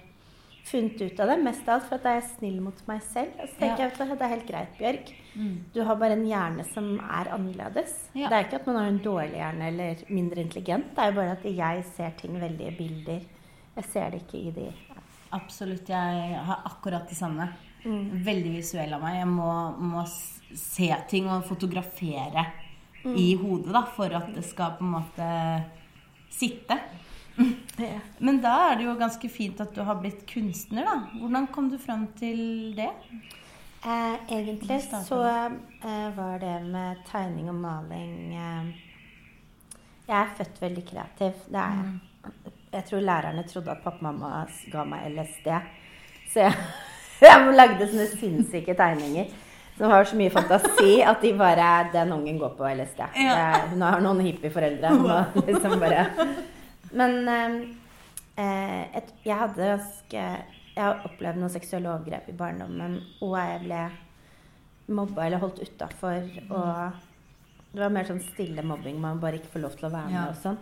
funnet 0.64 1.02
ut 1.02 1.20
av 1.20 1.28
det. 1.32 1.38
Mest 1.44 1.68
av 1.68 1.74
alt 1.80 1.88
for 1.90 1.96
at 1.96 2.04
jeg 2.04 2.22
er 2.22 2.28
snill 2.38 2.60
mot 2.62 2.82
meg 2.88 3.02
selv. 3.02 3.34
Og 3.42 3.50
så 3.50 3.58
tenker 3.60 3.80
Ja. 3.80 3.90
jeg 3.90 3.92
at 4.12 4.20
det 4.20 4.22
er 4.22 4.34
helt 4.36 4.48
greit, 4.48 4.78
Bjørg. 4.78 5.14
Mm. 5.36 5.58
Du 5.74 5.84
har 5.84 5.96
bare 5.96 6.12
en 6.14 6.26
hjerne 6.26 6.66
som 6.74 7.00
er 7.00 7.30
annerledes. 7.34 7.94
Ja. 8.14 8.30
Det 8.30 8.34
er 8.38 8.44
ikke 8.46 8.60
at 8.62 8.68
man 8.68 8.76
har 8.76 8.86
en 8.92 9.00
dårlig 9.00 9.36
hjerne 9.40 9.68
eller 9.68 9.96
mindre 10.10 10.42
intelligent. 10.42 10.96
Det 10.96 11.00
er 11.04 11.12
jo 11.12 11.16
bare 11.20 11.32
at 11.32 11.44
jeg 11.44 11.86
ser 11.96 12.12
ting 12.18 12.40
veldig 12.40 12.68
i 12.68 12.78
bilder. 12.78 13.22
Jeg 13.76 13.86
ser 13.86 14.10
det 14.12 14.22
ikke 14.28 14.48
i 14.48 14.52
de 14.52 14.74
Absolutt. 15.34 15.88
Jeg 15.88 16.36
har 16.46 16.62
akkurat 16.66 17.08
det 17.08 17.16
samme. 17.18 17.50
Mm. 17.86 18.24
Veldig 18.26 18.52
visuell 18.58 18.94
av 18.94 19.02
meg. 19.02 19.16
Jeg 19.16 19.28
må, 19.28 19.78
må 19.80 20.06
se 20.54 20.90
ting 21.08 21.28
og 21.30 21.44
fotografere 21.46 22.46
Mm. 23.04 23.16
i 23.18 23.34
hodet 23.36 23.72
da, 23.74 23.82
for 23.82 24.14
at 24.14 24.28
det 24.36 24.44
skal 24.46 24.76
på 24.78 24.82
en 24.84 24.92
måte 24.92 25.64
sitte. 26.30 26.78
Men 28.20 28.42
da 28.44 28.54
er 28.70 28.80
det 28.80 28.86
jo 28.86 28.96
ganske 29.00 29.30
fint 29.32 29.62
at 29.64 29.74
du 29.76 29.82
har 29.88 30.00
blitt 30.02 30.26
kunstner, 30.30 30.86
da. 30.86 31.20
Hvordan 31.22 31.48
kom 31.54 31.70
du 31.72 31.78
fram 31.82 32.08
til 32.20 32.74
det? 32.78 32.92
Eh, 33.82 34.16
egentlig 34.38 34.82
så 35.08 35.24
eh, 35.26 36.10
var 36.16 36.40
det 36.40 36.58
med 36.70 37.00
tegning 37.10 37.48
og 37.50 37.56
maling 37.58 38.36
eh, 38.38 38.68
Jeg 40.06 40.18
er 40.20 40.36
født 40.38 40.62
veldig 40.62 40.84
kreativ. 40.86 41.40
Det 41.48 41.62
er 41.64 41.80
jeg. 41.80 42.52
Jeg 42.72 42.86
tror 42.88 43.02
lærerne 43.04 43.44
trodde 43.44 43.72
at 43.72 43.82
pappa 43.84 43.98
og 43.98 44.04
mamma 44.04 44.46
ga 44.72 44.84
meg 44.88 45.10
LSD. 45.12 45.48
Så 46.32 46.46
jeg, 46.46 46.54
jeg 47.26 47.56
lagde 47.56 47.88
sånne 47.88 48.06
sinnssyke 48.14 48.78
tegninger 48.78 49.34
som 49.78 49.90
har 49.90 50.06
så 50.06 50.16
mye 50.20 50.30
fantasi 50.30 51.02
at 51.02 51.24
de 51.24 51.34
bare 51.38 51.90
Den 51.94 52.14
ungen 52.14 52.38
går 52.40 52.54
på 52.58 52.70
LSD. 52.70 53.02
Ja. 53.18 53.66
Hun 53.72 53.82
har 53.82 54.02
noen 54.04 54.22
hippieforeldre. 54.22 54.94
Hun 54.94 55.08
må 55.10 55.46
liksom 55.48 55.80
bare 55.82 56.06
Men 56.94 57.28
eh, 57.28 57.56
eh, 58.38 58.98
et, 58.98 59.14
jeg 59.26 59.38
hadde 59.38 59.70
ganske 59.76 60.24
Jeg 60.76 60.84
har 60.84 61.02
opplevd 61.06 61.38
noen 61.42 61.52
seksuelle 61.52 61.90
overgrep 61.92 62.30
i 62.32 62.36
barndommen, 62.40 63.00
og 63.22 63.34
jeg 63.38 63.64
ble 63.66 63.82
mobba 64.96 65.26
eller 65.26 65.42
holdt 65.44 65.60
utafor. 65.66 66.24
Og 66.50 67.74
det 67.74 67.82
var 67.84 67.92
mer 67.92 68.08
sånn 68.08 68.22
stille 68.24 68.64
mobbing. 68.68 68.98
Man 69.00 69.20
bare 69.20 69.40
ikke 69.40 69.52
får 69.54 69.62
lov 69.66 69.76
til 69.78 69.88
å 69.90 69.92
være 69.92 70.10
med 70.12 70.16
Ja. 70.16 70.28
og 70.30 70.36
sånn. 70.40 70.58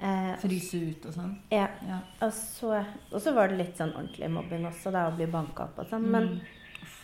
Eh, 0.00 0.34
Fryse 0.42 0.74
ut 0.90 1.06
og 1.06 1.14
sånn? 1.14 1.30
ja. 1.50 1.68
Ja. 1.88 2.00
Og 2.26 2.32
så, 2.36 2.84
og 3.12 3.20
så 3.22 3.32
var 3.34 3.48
det 3.48 3.56
litt 3.62 3.78
sånn 3.78 3.94
ordentlig 3.96 4.28
mobbing 4.30 4.66
også, 4.66 4.92
da, 4.92 5.06
å 5.08 5.14
bli 5.16 5.26
banka 5.26 5.64
opp 5.70 5.78
og 5.78 5.86
sånn. 5.88 6.02
Men 6.10 6.28
Mm. 6.28 6.40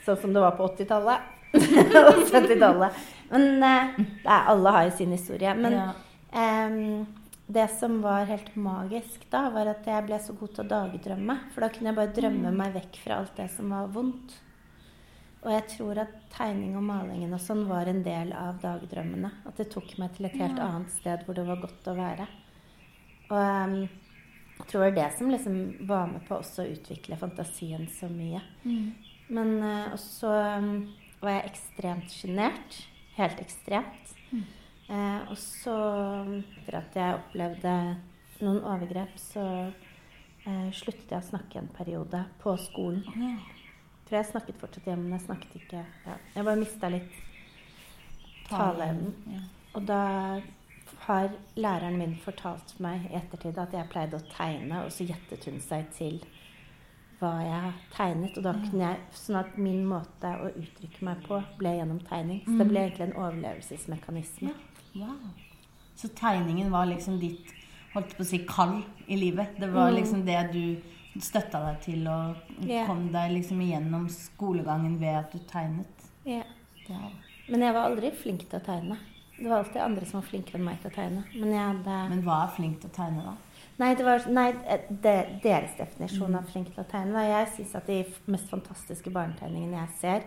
sånn 0.05 0.21
som 0.21 0.33
det 0.35 0.43
var 0.43 0.57
på 0.59 0.67
80-tallet 0.69 1.21
og 1.55 2.27
70-tallet. 2.33 2.93
Men 3.31 3.63
eh, 3.63 4.05
alle 4.51 4.71
har 4.71 4.85
jo 4.91 4.97
sin 4.97 5.11
historie. 5.13 5.55
Men 5.55 5.73
Ja. 5.73 5.93
Ehm, 6.35 7.07
det 7.47 7.67
som 7.75 7.99
var 8.03 8.29
helt 8.31 8.55
magisk 8.57 9.25
da, 9.31 9.49
var 9.51 9.67
at 9.73 9.87
jeg 9.87 10.07
ble 10.07 10.19
så 10.23 10.35
god 10.39 10.55
til 10.55 10.65
å 10.65 10.71
dagdrømme. 10.71 11.37
For 11.53 11.65
da 11.65 11.69
kunne 11.75 11.91
jeg 11.91 11.99
bare 11.99 12.15
drømme 12.17 12.53
meg 12.55 12.75
vekk 12.79 13.01
fra 13.03 13.19
alt 13.21 13.37
det 13.37 13.49
som 13.53 13.73
var 13.75 13.91
vondt. 13.93 14.37
Og 15.43 15.51
jeg 15.51 15.65
tror 15.73 15.99
at 16.05 16.13
tegning 16.37 16.77
og 16.79 16.85
malingen 16.87 17.35
og 17.35 17.43
sånn 17.43 17.65
var 17.67 17.91
en 17.91 18.05
del 18.07 18.31
av 18.37 18.61
dagdrømmene. 18.63 19.33
At 19.49 19.59
det 19.59 19.73
tok 19.75 19.97
meg 19.99 20.15
til 20.15 20.29
et 20.29 20.39
helt 20.39 20.59
Ja. 20.59 20.69
annet 20.71 20.95
sted 20.95 21.25
hvor 21.27 21.35
det 21.35 21.47
var 21.49 21.61
godt 21.61 21.91
å 21.91 21.97
være. 21.99 22.29
Og 23.33 23.39
um, 23.43 23.77
jeg 24.61 24.67
tror 24.71 24.85
det 24.85 24.91
er 24.93 24.99
det 25.01 25.19
som 25.19 25.31
liksom 25.33 25.87
var 25.89 26.07
med 26.07 26.23
på 26.29 26.39
også 26.39 26.63
å 26.63 26.73
utvikle 26.77 27.19
fantasien 27.19 27.89
så 27.91 28.07
mye. 28.13 28.41
Mm. 28.63 28.93
Men 29.35 29.53
uh, 29.65 29.93
også 29.97 30.31
um, 30.31 30.73
var 31.21 31.41
jeg 31.41 31.51
ekstremt 31.51 32.15
sjenert. 32.15 32.79
Helt 33.19 33.41
ekstremt. 33.43 34.15
Eh, 34.89 35.31
og 35.31 35.39
så, 35.39 35.77
etter 36.59 36.79
at 36.81 36.97
jeg 36.99 37.19
opplevde 37.21 37.75
noen 38.43 38.63
overgrep, 38.67 39.15
så 39.21 39.45
eh, 40.47 40.71
sluttet 40.75 41.15
jeg 41.15 41.21
å 41.21 41.29
snakke 41.31 41.61
en 41.61 41.71
periode 41.77 42.25
på 42.43 42.55
skolen. 42.61 43.05
Ja. 43.17 43.37
For 44.09 44.19
jeg 44.19 44.31
snakket 44.33 44.59
fortsatt 44.61 44.89
hjemme, 44.91 45.07
men 45.07 45.17
jeg 45.17 45.27
snakket 45.29 45.55
ikke 45.63 45.83
ja. 45.83 46.17
Jeg 46.35 46.45
bare 46.45 46.61
mista 46.61 46.91
litt 46.93 47.15
taleevnen. 48.51 49.15
Ja. 49.33 49.45
Og 49.73 49.87
da 49.89 50.03
har 51.07 51.31
læreren 51.57 51.97
min 51.99 52.17
fortalt 52.21 52.75
meg 52.83 53.07
i 53.09 53.17
ettertid 53.19 53.59
at 53.59 53.73
jeg 53.75 53.89
pleide 53.91 54.19
å 54.19 54.27
tegne, 54.35 54.85
og 54.85 54.93
så 54.95 55.07
gjettet 55.09 55.47
hun 55.49 55.63
seg 55.65 55.89
til 55.97 56.21
hva 57.23 57.33
jeg 57.47 57.73
tegnet. 57.95 58.37
Og 58.37 58.45
da 58.45 58.53
kunne 58.59 58.91
jeg, 58.91 59.01
sånn 59.17 59.41
at 59.41 59.57
min 59.59 59.85
måte 59.89 60.35
å 60.43 60.51
uttrykke 60.51 61.07
meg 61.07 61.25
på 61.27 61.41
ble 61.59 61.77
gjennom 61.79 62.03
tegning. 62.11 62.43
Så 62.47 62.59
det 62.59 62.69
ble 62.69 62.85
egentlig 62.85 63.09
en 63.09 63.17
overlevelsesmekanisme. 63.23 64.55
Wow. 64.95 65.17
Så 65.97 66.09
tegningen 66.09 66.71
var 66.73 66.87
liksom 66.87 67.19
ditt 67.21 67.53
holdt 67.95 68.17
på 68.17 68.23
å 68.23 68.27
si 68.27 68.39
kall 68.49 68.83
i 69.07 69.17
livet. 69.17 69.57
Det 69.61 69.69
var 69.73 69.91
Mm. 69.91 69.97
liksom 69.97 70.25
det 70.27 70.53
du 70.53 71.21
støtta 71.21 71.61
deg 71.67 71.81
til 71.83 72.07
og 72.09 72.37
Ja. 72.61 72.87
kom 72.87 73.13
deg 73.13 73.31
liksom 73.33 73.61
igjennom 73.61 74.09
skolegangen 74.09 74.99
ved 74.99 75.15
at 75.17 75.33
du 75.33 75.39
tegnet. 75.39 75.87
Ja. 76.25 76.43
Men 77.49 77.61
jeg 77.61 77.75
var 77.75 77.91
aldri 77.91 78.11
flink 78.13 78.49
til 78.49 78.61
å 78.61 78.65
tegne. 78.65 78.97
Det 79.39 79.49
var 79.49 79.59
alltid 79.65 79.77
andre 79.83 80.07
som 80.07 80.21
var 80.21 80.29
flinkere 80.29 80.55
enn 80.59 80.65
meg 80.65 80.81
til 80.83 80.91
å 80.91 80.95
tegne. 80.95 81.25
Men 81.35 81.51
jeg 81.51 81.67
hadde 81.67 82.09
Men 82.11 82.23
hva 82.23 82.45
er 82.45 82.55
flink 82.57 82.81
til 82.81 82.91
å 82.91 82.93
tegne, 82.95 83.23
da? 83.25 83.35
Nei, 83.79 83.95
det 83.95 84.05
var 84.05 84.19
nei, 84.31 84.53
det, 85.03 85.43
deres 85.43 85.77
definisjon 85.77 86.35
av 86.37 86.45
flink 86.45 86.75
til 86.75 86.85
å 86.85 86.89
tegne. 86.89 87.13
da. 87.13 87.21
Jeg 87.21 87.49
syns 87.57 87.75
at 87.75 87.87
de 87.87 88.05
mest 88.29 88.49
fantastiske 88.49 89.11
barnetegningene 89.13 89.73
jeg 89.81 89.89
ser, 89.99 90.23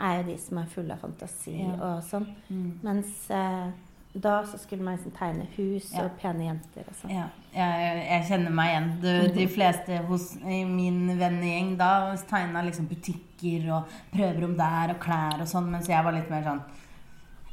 er 0.00 0.22
jo 0.22 0.30
de 0.30 0.36
som 0.38 0.58
er 0.58 0.66
fulle 0.66 0.92
av 0.92 1.00
fantasi 1.00 1.58
Ja. 1.58 1.72
og 1.96 2.02
sånn. 2.02 2.26
Mm. 2.50 2.78
Mens 2.82 3.30
eh, 3.30 3.70
da 4.14 4.42
så 4.44 4.58
skulle 4.60 4.84
man 4.84 4.96
liksom 4.98 5.12
tegne 5.16 5.46
hus 5.56 5.92
Ja. 5.94 6.04
og 6.04 6.18
pene 6.20 6.44
jenter 6.44 6.84
og 6.88 6.94
sånn. 6.98 7.10
Ja, 7.14 7.26
jeg, 7.54 8.02
jeg 8.10 8.26
kjenner 8.28 8.50
meg 8.52 8.70
igjen. 8.72 8.88
De, 9.00 9.14
de 9.38 9.46
fleste 9.48 9.98
hos 10.08 10.26
min 10.44 11.06
vennegjeng 11.18 11.76
da 11.80 11.90
tegna 12.28 12.60
liksom 12.66 12.88
butikker 12.90 13.70
og 13.72 13.94
prøverom 14.12 14.56
der 14.58 14.92
og 14.94 15.00
klær 15.00 15.40
og 15.40 15.48
sånn, 15.48 15.70
mens 15.72 15.88
jeg 15.88 16.04
var 16.04 16.12
litt 16.12 16.30
mer 16.30 16.44
sånn 16.50 16.62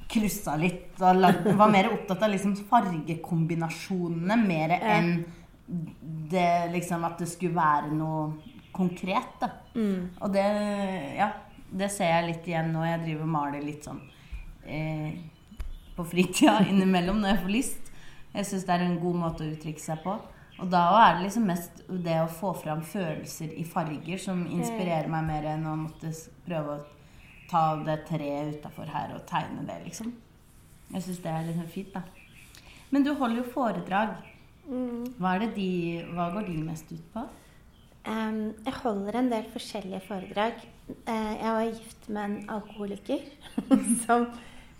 Klussa 0.10 0.56
litt 0.58 0.98
og 1.06 1.20
lagde, 1.22 1.52
var 1.54 1.70
mer 1.70 1.92
opptatt 1.94 2.24
av 2.26 2.32
liksom 2.34 2.56
fargekombinasjonene 2.72 4.38
mer 4.42 4.72
enn 4.80 5.12
det 6.32 6.72
liksom 6.74 7.04
at 7.06 7.20
det 7.22 7.28
skulle 7.30 7.54
være 7.54 7.92
noe 7.94 8.32
konkret, 8.74 9.36
da. 9.42 9.52
Mm. 9.76 10.08
Og 10.20 10.32
det 10.34 10.46
Ja, 11.20 11.30
det 11.70 11.92
ser 11.94 12.10
jeg 12.10 12.30
litt 12.32 12.48
igjen 12.50 12.72
nå. 12.74 12.82
Jeg 12.88 13.04
driver 13.04 13.28
og 13.28 13.34
maler 13.36 13.62
litt 13.62 13.86
sånn 13.86 14.00
eh, 14.66 15.14
på 16.00 16.08
fritida 16.08 16.60
innimellom 16.72 17.22
når 17.22 17.34
jeg 17.34 17.44
får 17.44 17.56
lyst. 17.56 17.94
Jeg 18.34 18.48
syns 18.48 18.68
det 18.68 18.76
er 18.76 18.86
en 18.86 19.02
god 19.02 19.24
måte 19.26 19.46
å 19.46 19.52
uttrykke 19.54 19.84
seg 19.84 20.04
på. 20.06 20.16
Og 20.60 20.68
da 20.68 20.84
er 21.00 21.16
det 21.16 21.26
liksom 21.26 21.46
mest 21.48 21.84
det 21.88 22.18
å 22.20 22.32
få 22.32 22.52
fram 22.60 22.82
følelser 22.84 23.54
i 23.56 23.66
farger 23.68 24.20
som 24.20 24.42
inspirerer 24.52 25.08
meg 25.12 25.28
mer 25.28 25.48
enn 25.54 25.68
å 25.70 25.76
måtte 25.80 26.12
prøve 26.46 26.76
å 26.76 26.82
ta 27.50 27.64
det 27.86 28.02
treet 28.10 28.58
utafor 28.58 28.92
her 28.92 29.16
og 29.16 29.24
tegne 29.30 29.64
det, 29.66 29.80
liksom. 29.86 30.12
Jeg 30.90 31.06
syns 31.06 31.22
det 31.24 31.32
er 31.32 31.48
liksom 31.48 31.70
fint, 31.72 31.96
da. 31.96 32.04
Men 32.90 33.06
du 33.06 33.14
holder 33.14 33.44
jo 33.44 33.52
foredrag. 33.54 34.18
Mm. 34.70 35.16
Hva, 35.18 35.36
er 35.36 35.46
det 35.46 35.54
de, 35.56 35.70
hva 36.14 36.30
går 36.34 36.50
de 36.50 36.58
mest 36.66 36.92
ut 36.92 37.06
på? 37.14 37.24
Um, 38.10 38.40
jeg 38.66 38.76
holder 38.82 39.20
en 39.20 39.32
del 39.32 39.50
forskjellige 39.54 40.04
foredrag. 40.08 40.62
Uh, 41.08 41.34
jeg 41.38 41.56
var 41.56 41.66
gift 41.68 42.08
med 42.10 42.24
en 42.24 42.38
alkoholiker 42.58 43.26
som, 44.06 44.28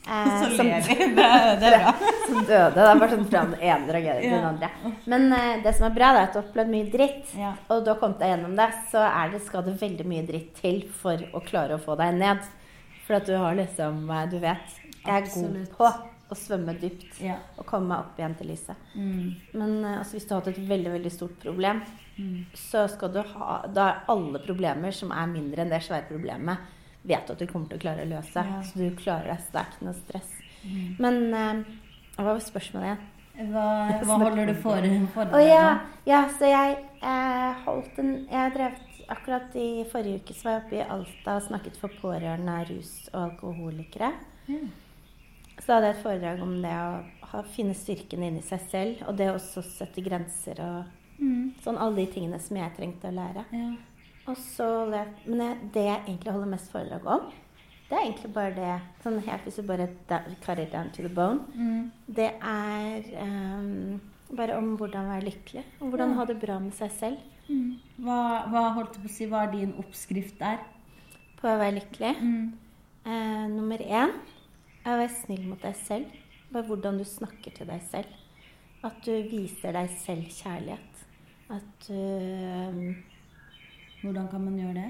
eh, 0.08 0.44
Så 0.56 0.64
ler 0.64 0.82
vi. 0.88 0.96
Det, 1.20 1.30
det 1.60 1.72
er 1.72 1.84
bra. 1.84 1.94
som 2.28 2.40
døde. 2.46 2.70
Det 2.76 2.84
er 2.86 3.00
bare 3.02 3.10
sånn 3.16 3.26
fra 3.32 3.42
den 3.50 3.60
ene 3.60 3.88
tragedien 3.90 4.22
til 4.24 4.36
den 4.38 4.48
andre. 4.52 4.70
Men 5.12 5.28
eh, 5.34 5.64
det 5.66 5.74
som 5.78 5.88
er 5.90 5.96
bra, 5.98 6.12
det 6.16 6.22
er 6.22 6.28
at 6.30 6.34
du 6.34 6.40
har 6.40 6.48
opplevd 6.48 6.74
mye 6.76 6.90
dritt. 6.94 7.34
Ja. 7.38 7.54
Og 7.70 7.84
du 7.86 7.92
har 7.94 8.00
kommet 8.02 8.20
deg 8.24 8.34
gjennom 8.36 8.56
det, 8.60 8.70
så 8.92 9.04
er 9.08 9.34
det, 9.34 9.42
skal 9.48 9.66
det 9.68 9.76
veldig 9.82 10.08
mye 10.14 10.28
dritt 10.30 10.54
til 10.62 10.84
for 11.02 11.26
å 11.34 11.42
klare 11.46 11.76
å 11.80 11.84
få 11.84 11.98
deg 12.00 12.16
ned. 12.22 12.46
For 13.08 13.18
at 13.18 13.26
du 13.30 13.36
har 13.42 13.56
liksom 13.58 14.04
eh, 14.14 14.26
Du 14.32 14.38
vet, 14.44 14.80
jeg 14.86 15.10
er 15.10 15.24
Absolutt. 15.24 15.72
god 15.78 16.06
på 16.30 16.36
å 16.36 16.38
svømme 16.38 16.76
dypt 16.78 17.22
Ja. 17.26 17.40
og 17.58 17.66
komme 17.66 17.88
meg 17.90 18.04
opp 18.04 18.20
igjen 18.22 18.36
til 18.38 18.52
lyset. 18.52 18.78
Mm. 18.94 19.32
Men 19.58 19.72
eh, 19.84 19.96
altså, 20.04 20.14
hvis 20.18 20.28
du 20.30 20.36
har 20.36 20.44
hatt 20.44 20.52
et 20.54 20.68
veldig 20.70 20.92
veldig 21.00 21.16
stort 21.20 21.40
problem, 21.46 21.82
Mm. 22.20 22.42
så 22.52 22.82
skal 22.92 23.14
du 23.14 23.22
ha 23.24 23.62
Da 23.72 23.84
er 23.88 24.00
alle 24.12 24.42
problemer 24.44 24.92
som 24.92 25.14
er 25.16 25.30
mindre 25.32 25.62
enn 25.64 25.70
det 25.72 25.78
svære 25.86 26.04
problemet, 26.10 26.58
vet 27.10 27.28
du 27.28 27.34
at 27.34 27.40
du 27.42 27.48
kommer 27.50 27.68
til 27.72 27.80
å 27.80 27.84
klare 27.84 28.06
å 28.06 28.10
løse. 28.10 28.44
Ja. 28.48 28.60
Så 28.66 28.80
du 28.80 28.90
klarer 29.00 29.32
deg. 29.34 29.40
Så 29.46 29.54
det 29.56 29.62
er 29.64 29.72
ikke 29.74 29.88
noe 29.88 30.00
stress. 30.04 30.34
Mm. 30.64 30.84
Men 31.04 31.20
eh, 31.34 31.64
hva 32.20 32.28
var 32.34 32.44
spørsmålet 32.44 32.90
igjen? 32.92 33.08
Hva, 33.54 33.66
hva 34.04 34.18
holder 34.20 34.50
du 34.52 34.56
for, 34.60 34.88
for 35.14 35.30
deg? 35.32 35.36
Oh, 35.38 35.44
ja, 35.48 35.68
ja, 36.10 36.26
så 36.36 36.50
jeg 36.50 36.74
eh, 37.00 37.62
holdt 37.64 38.00
en 38.04 38.10
Jeg 38.28 38.52
drev 38.58 38.82
akkurat 39.10 39.56
i 39.58 39.70
forrige 39.90 40.20
uke 40.22 40.36
så 40.36 40.46
var 40.50 40.58
jeg 40.58 40.64
oppe 40.66 40.76
i 40.78 40.84
Alta 40.98 41.38
og 41.40 41.46
snakket 41.48 41.80
for 41.82 41.96
pårørende 42.02 42.58
av 42.62 42.68
rus- 42.70 43.08
og 43.14 43.22
alkoholikere. 43.24 44.12
Mm. 44.50 44.68
Så 45.60 45.72
hadde 45.74 45.90
jeg 45.90 45.96
et 45.98 46.04
foredrag 46.04 46.44
om 46.46 46.52
det 46.62 46.76
å 46.76 46.92
ha, 47.32 47.42
finne 47.56 47.74
styrken 47.78 48.28
inni 48.28 48.44
seg 48.46 48.62
selv, 48.70 49.02
og 49.10 49.18
det 49.18 49.32
å 49.32 49.38
også 49.40 49.64
sette 49.66 50.04
grenser 50.06 50.62
og 50.66 50.96
Mm. 51.20 51.50
sånn 51.60 51.76
alle 51.76 51.98
de 51.98 52.06
tingene 52.14 52.38
som 52.40 52.56
jeg 52.56 52.72
trengte 52.78 53.10
å 53.10 53.12
lære. 53.12 53.42
Ja. 53.52 53.72
Men 55.26 55.70
det 55.74 55.84
jeg 55.86 56.02
egentlig 56.08 56.32
holder 56.34 56.52
mest 56.52 56.72
foredrag 56.72 57.06
om, 57.08 57.30
det 57.90 57.98
er 57.98 58.04
egentlig 58.06 58.34
bare 58.34 58.54
det 58.54 58.74
sånn 59.04 59.20
helt 59.26 59.44
Hvis 59.48 59.56
du 59.56 59.64
bare 59.66 59.88
cut 60.46 60.60
it 60.60 60.72
down 60.72 60.92
to 60.94 61.02
the 61.02 61.10
bone, 61.10 61.40
Mm. 61.56 61.92
det 62.08 62.32
er 62.42 63.04
um, 63.24 64.00
bare 64.36 64.58
om 64.58 64.76
hvordan 64.78 65.08
være 65.10 65.26
lykkelig. 65.32 65.64
Og 65.82 65.90
hvordan 65.90 66.10
Ja. 66.10 66.16
ha 66.16 66.26
det 66.26 66.40
bra 66.40 66.60
med 66.60 66.74
seg 66.74 66.92
selv. 66.92 67.18
Mm. 67.50 67.80
Hva, 68.00 68.46
hva 68.48 68.74
holdt 68.76 68.94
du 68.94 69.00
på 69.00 69.06
å 69.10 69.10
si, 69.10 69.26
hva 69.26 69.48
er 69.48 69.52
din 69.52 69.74
oppskrift 69.74 70.38
der? 70.40 70.60
På 71.42 71.48
å 71.48 71.58
være 71.58 71.80
lykkelig. 71.80 72.16
Mm. 72.22 72.54
Eh, 73.06 73.48
nummer 73.48 73.78
én 73.80 74.12
er 74.86 74.94
å 74.94 75.00
være 75.00 75.10
snill 75.26 75.48
mot 75.48 75.62
deg 75.62 75.76
selv. 75.76 76.06
Bare 76.52 76.64
hvordan 76.68 76.98
du 77.00 77.04
snakker 77.04 77.52
til 77.56 77.66
deg 77.68 77.82
selv. 77.90 78.06
At 78.84 79.02
du 79.04 79.12
viser 79.24 79.74
deg 79.74 79.90
selv 79.90 80.24
kjærlighet. 80.30 81.06
At 81.50 81.88
du 81.88 81.94
ehm, 81.96 82.96
Hvordan 84.02 84.28
kan 84.32 84.42
man 84.42 84.58
gjøre 84.60 84.74
det? 84.74 84.90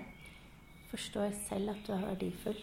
forstår 0.89 1.35
selv 1.49 1.69
at 1.75 1.85
du 1.87 1.93
er 1.93 2.05
verdifull. 2.07 2.57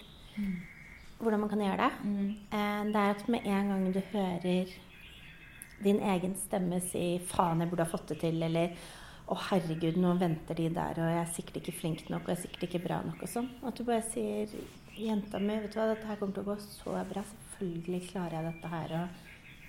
Hvordan 1.21 1.41
man 1.41 1.49
kan 1.49 1.63
gjøre 1.63 1.79
det? 1.85 1.93
Mm. 2.05 2.29
Eh, 2.29 2.85
Det 2.93 2.97
er 3.03 3.15
at 3.15 3.29
med 3.29 3.47
en 3.47 3.69
gang 3.69 3.95
du 3.95 4.01
hører 4.13 4.67
din 5.85 6.01
egen 6.01 6.35
stemme 6.37 6.81
si 6.81 7.19
'faen, 7.19 7.61
jeg 7.61 7.71
burde 7.71 7.85
ha 7.85 7.91
fått 7.91 8.09
det 8.09 8.19
til', 8.19 8.43
eller 8.45 8.69
'å, 9.29 9.37
herregud, 9.51 9.97
nå 9.97 10.19
venter 10.19 10.55
de 10.55 10.69
der, 10.69 10.91
og 10.91 11.11
jeg 11.11 11.21
er 11.21 11.35
sikkert 11.35 11.57
ikke 11.57 11.81
flink 11.81 12.11
nok', 12.11 12.23
og 12.23 12.29
'jeg 12.29 12.39
er 12.39 12.43
sikkert 12.43 12.63
ikke 12.63 12.87
bra 12.89 13.03
nok', 13.03 13.23
og 13.23 13.29
sånn. 13.29 13.49
At 13.67 13.75
du 13.79 13.85
bare 13.85 14.03
sier 14.03 14.47
'jenta 14.97 15.39
mi, 15.39 15.61
vet 15.61 15.75
du 15.75 15.79
hva, 15.79 15.95
dette 15.95 16.07
her 16.07 16.17
kommer 16.17 16.35
til 16.35 16.43
å 16.43 16.47
gå 16.47 16.57
så 16.59 17.05
bra, 17.05 17.23
selvfølgelig 17.23 18.09
klarer 18.09 18.31
jeg 18.33 18.53
dette 18.55 18.69
her', 18.69 19.03
og 19.03 19.09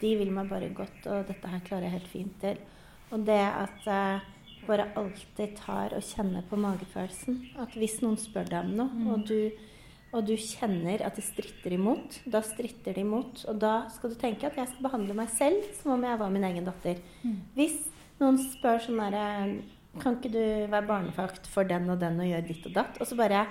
'de 0.02 0.18
vil 0.18 0.32
meg 0.32 0.50
bare 0.50 0.70
godt, 0.70 1.08
og 1.08 1.28
dette 1.28 1.48
her 1.48 1.60
klarer 1.60 1.82
jeg 1.82 1.92
helt 1.92 2.08
fint 2.08 2.42
til'. 2.42 2.58
Og 3.12 3.26
det 3.26 3.40
at 3.40 3.88
eh, 3.88 4.20
bare 4.68 4.92
alltid 5.00 5.56
tar 5.60 5.96
og 5.98 6.06
kjenner 6.06 6.46
på 6.48 6.60
magefølelsen. 6.60 7.42
At 7.64 7.76
hvis 7.80 8.00
noen 8.04 8.20
spør 8.22 8.52
deg 8.52 8.68
om 8.68 8.78
noe, 8.78 9.16
og 9.16 9.26
du 9.30 9.40
og 10.16 10.24
du 10.24 10.38
kjenner 10.40 11.02
at 11.04 11.18
de 11.20 11.22
stritter 11.22 11.74
imot, 11.76 12.22
da 12.32 12.40
stritter 12.46 12.96
de 12.96 13.04
imot. 13.04 13.44
Og 13.52 13.58
da 13.60 13.74
skal 13.92 14.14
du 14.14 14.16
tenke 14.20 14.48
at 14.48 14.56
jeg 14.56 14.70
skal 14.72 14.86
behandle 14.86 15.16
meg 15.18 15.32
selv 15.36 15.66
som 15.82 15.98
om 15.98 16.06
jeg 16.08 16.20
var 16.22 16.32
min 16.32 16.46
egen 16.48 16.68
datter. 16.68 17.02
Hvis 17.58 17.76
noen 18.22 18.40
spør 18.42 18.80
sånn 18.86 19.04
herre 19.04 19.26
Kan 19.98 20.20
ikke 20.20 20.30
du 20.30 20.44
være 20.70 20.86
barnefakt 20.86 21.48
for 21.50 21.66
den 21.66 21.90
og 21.90 21.98
den 22.00 22.20
og 22.22 22.28
gjøre 22.30 22.46
ditt 22.46 22.66
og 22.70 22.74
datt? 22.76 23.00
Og 23.02 23.08
så 23.10 23.16
bare 23.18 23.48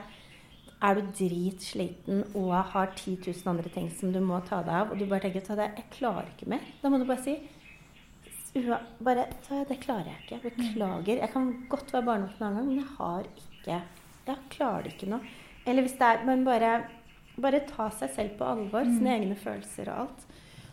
er 0.87 0.95
du 0.95 1.09
dritsliten 1.19 2.21
og 2.37 2.53
har 2.71 2.93
10 2.95 3.17
000 3.25 3.51
andre 3.51 3.73
ting 3.75 3.89
som 3.91 4.13
du 4.13 4.21
må 4.23 4.39
ta 4.47 4.61
deg 4.63 4.77
av, 4.77 4.93
og 4.93 5.01
du 5.01 5.09
bare 5.11 5.25
tenker 5.25 5.43
at 5.43 5.63
jeg 5.65 5.89
klarer 5.97 6.29
ikke 6.31 6.47
mer. 6.53 6.63
Da 6.83 6.93
må 6.93 7.01
du 7.01 7.07
bare 7.09 7.25
si 7.25 7.35
Ua, 8.57 8.79
bare, 9.05 9.27
«Ta, 9.45 9.65
Det 9.69 9.79
klarer 9.83 10.13
jeg 10.13 10.23
ikke. 10.25 10.51
Beklager. 10.51 11.21
Jeg 11.21 11.33
kan 11.33 11.49
godt 11.69 11.93
være 11.93 12.07
barnevakt 12.07 12.41
en 12.41 12.47
annen 12.47 12.57
gang, 12.57 12.69
men 12.69 12.79
jeg 12.81 12.93
har 12.99 13.27
ikke 13.37 13.81
Jeg 14.27 14.37
klarer 14.51 14.83
det 14.83 14.95
ikke 14.95 15.11
nå. 15.11 15.21
Eller 15.67 15.83
hvis 15.83 15.97
det 15.99 16.07
er 16.07 16.25
Men 16.25 16.45
bare, 16.45 16.71
bare 17.41 17.61
ta 17.69 17.91
seg 17.91 18.11
selv 18.15 18.39
på 18.39 18.45
alvor, 18.49 18.85
sine 18.85 19.13
egne 19.19 19.37
følelser 19.37 19.91
og 19.93 20.07
alt. 20.07 20.27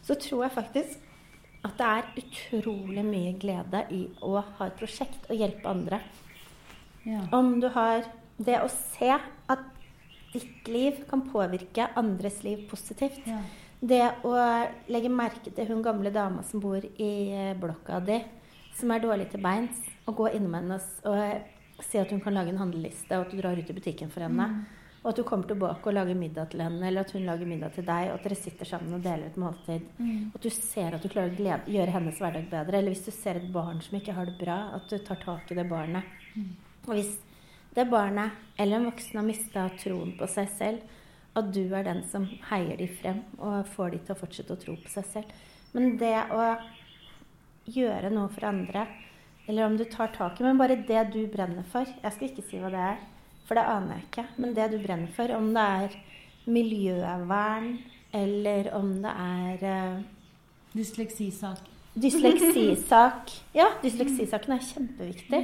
Så 0.04 0.16
tror 0.20 0.46
jeg 0.46 0.56
faktisk 0.58 1.10
at 1.64 1.78
det 1.80 1.88
er 1.88 2.10
utrolig 2.20 3.04
mye 3.08 3.36
glede 3.40 3.86
i 3.96 4.02
å 4.22 4.42
ha 4.42 4.66
et 4.68 4.80
prosjekt 4.80 5.30
og 5.30 5.40
hjelpe 5.40 5.70
andre. 5.70 6.00
Ja. 7.08 7.22
Om 7.32 7.60
du 7.64 7.70
har 7.72 8.04
det 8.38 8.58
å 8.60 8.68
se 8.72 9.12
at 9.14 9.64
ditt 10.34 10.68
liv 10.68 11.04
kan 11.10 11.24
påvirke 11.30 11.88
andres 12.00 12.42
liv 12.44 12.66
positivt. 12.70 13.22
Ja. 13.30 13.40
Det 13.84 14.04
å 14.24 14.36
legge 14.88 15.10
merke 15.12 15.52
til 15.52 15.68
hun 15.68 15.82
gamle 15.84 16.12
dama 16.14 16.44
som 16.48 16.62
bor 16.64 16.80
i 16.80 17.10
eh, 17.36 17.56
blokka 17.60 18.00
di, 18.08 18.22
som 18.78 18.94
er 18.96 19.04
dårlig 19.04 19.26
til 19.34 19.44
beins, 19.44 19.82
og 20.08 20.22
gå 20.22 20.30
innom 20.38 20.56
henne 20.56 20.78
og, 20.80 21.50
og 21.76 21.84
si 21.84 22.00
at 22.00 22.14
hun 22.14 22.22
kan 22.24 22.38
lage 22.38 22.54
en 22.54 22.62
handleliste, 22.62 23.18
og 23.18 23.26
at 23.26 23.34
du 23.34 23.42
drar 23.42 23.60
ut 23.60 23.74
i 23.74 23.76
butikken 23.76 24.14
for 24.14 24.24
henne. 24.24 24.48
Og 25.04 25.10
at 25.12 25.20
du 25.20 25.26
kommer 25.28 25.50
tilbake 25.50 25.92
og 25.92 25.98
lager 25.98 26.16
middag 26.16 26.54
til 26.54 26.64
henne, 26.64 26.80
eller 26.88 27.04
at 27.04 27.12
hun 27.12 27.28
lager 27.28 27.50
middag 27.50 27.76
til 27.76 27.84
deg, 27.90 28.08
og 28.08 28.16
at 28.16 28.24
dere 28.30 28.40
sitter 28.40 28.72
sammen 28.72 28.96
og 28.96 29.04
deler 29.04 29.28
et 29.28 29.42
måltid. 29.44 29.92
og 30.00 30.40
At 30.40 30.48
du 30.48 30.50
ser 30.56 30.96
at 30.96 31.04
du 31.04 31.12
klarer 31.12 31.34
å 31.34 31.40
glede, 31.42 31.76
gjøre 31.76 31.98
hennes 31.98 32.24
hverdag 32.24 32.48
bedre. 32.56 32.80
Eller 32.80 32.96
hvis 32.96 33.04
du 33.04 33.12
ser 33.12 33.42
et 33.42 33.52
barn 33.52 33.84
som 33.84 34.00
ikke 34.00 34.16
har 34.16 34.32
det 34.32 34.40
bra, 34.40 34.58
at 34.80 34.88
du 34.88 34.96
tar 35.04 35.20
tak 35.26 35.52
i 35.52 35.60
det 35.60 35.68
barnet. 35.68 36.08
Og 36.88 36.96
hvis 36.96 37.18
det 37.76 37.90
barnet 37.92 38.32
eller 38.56 38.80
en 38.80 38.88
voksen 38.88 39.20
har 39.20 39.28
mista 39.28 39.68
troen 39.82 40.16
på 40.16 40.30
seg 40.32 40.56
selv, 40.56 41.00
at 41.34 41.50
du 41.54 41.64
er 41.74 41.86
den 41.88 42.04
som 42.10 42.28
heier 42.50 42.78
de 42.78 42.88
frem 43.00 43.24
og 43.40 43.70
får 43.74 43.94
de 43.94 44.02
til 44.04 44.16
å 44.16 44.20
fortsette 44.20 44.54
å 44.54 44.62
tro 44.62 44.76
på 44.78 44.92
seg 44.92 45.08
selv. 45.10 45.32
Men 45.74 45.96
det 45.98 46.16
å 46.34 46.44
gjøre 47.74 48.12
noe 48.14 48.30
for 48.34 48.46
andre, 48.50 48.86
eller 49.48 49.66
om 49.66 49.78
du 49.80 49.84
tar 49.90 50.14
tak 50.16 50.40
i 50.40 50.46
Men 50.46 50.60
bare 50.60 50.78
det 50.88 51.02
du 51.12 51.26
brenner 51.28 51.66
for 51.68 51.84
Jeg 51.84 52.16
skal 52.16 52.30
ikke 52.30 52.46
si 52.48 52.62
hva 52.62 52.70
det 52.72 52.84
er, 52.94 53.02
for 53.48 53.60
det 53.60 53.66
aner 53.68 53.98
jeg 53.98 54.06
ikke. 54.08 54.26
Men 54.38 54.54
det 54.56 54.70
du 54.72 54.78
brenner 54.84 55.12
for, 55.16 55.34
om 55.36 55.50
det 55.56 55.66
er 55.84 55.98
miljøvern, 56.46 57.74
eller 58.14 58.70
om 58.78 58.94
det 59.04 59.14
er 59.26 59.66
uh, 59.68 60.04
Dysleksisak. 60.74 61.70
Dysleksisak. 61.94 63.34
Ja, 63.60 63.68
dysleksisaken 63.84 64.56
er 64.56 64.66
kjempeviktig. 64.70 65.44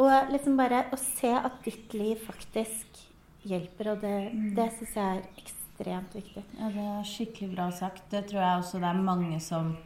Og 0.00 0.32
liksom 0.32 0.56
bare 0.58 0.86
å 0.94 0.98
se 0.98 1.30
at 1.36 1.60
ditt 1.66 1.92
liv 1.94 2.22
faktisk 2.24 3.09
hjelper, 3.46 3.94
og 3.94 4.02
det, 4.04 4.14
det 4.56 4.68
syns 4.76 4.96
jeg 4.96 5.20
er 5.20 5.42
ekstremt 5.42 6.16
viktig. 6.16 6.42
Ja, 6.58 6.72
det 6.74 6.88
er 6.94 7.06
skikkelig 7.08 7.54
bra 7.54 7.68
sagt. 7.74 8.04
Det 8.12 8.26
tror 8.30 8.42
jeg 8.42 8.64
også 8.64 8.82
det 8.82 8.90
er 8.90 9.06
mange 9.06 9.38
som, 9.44 9.76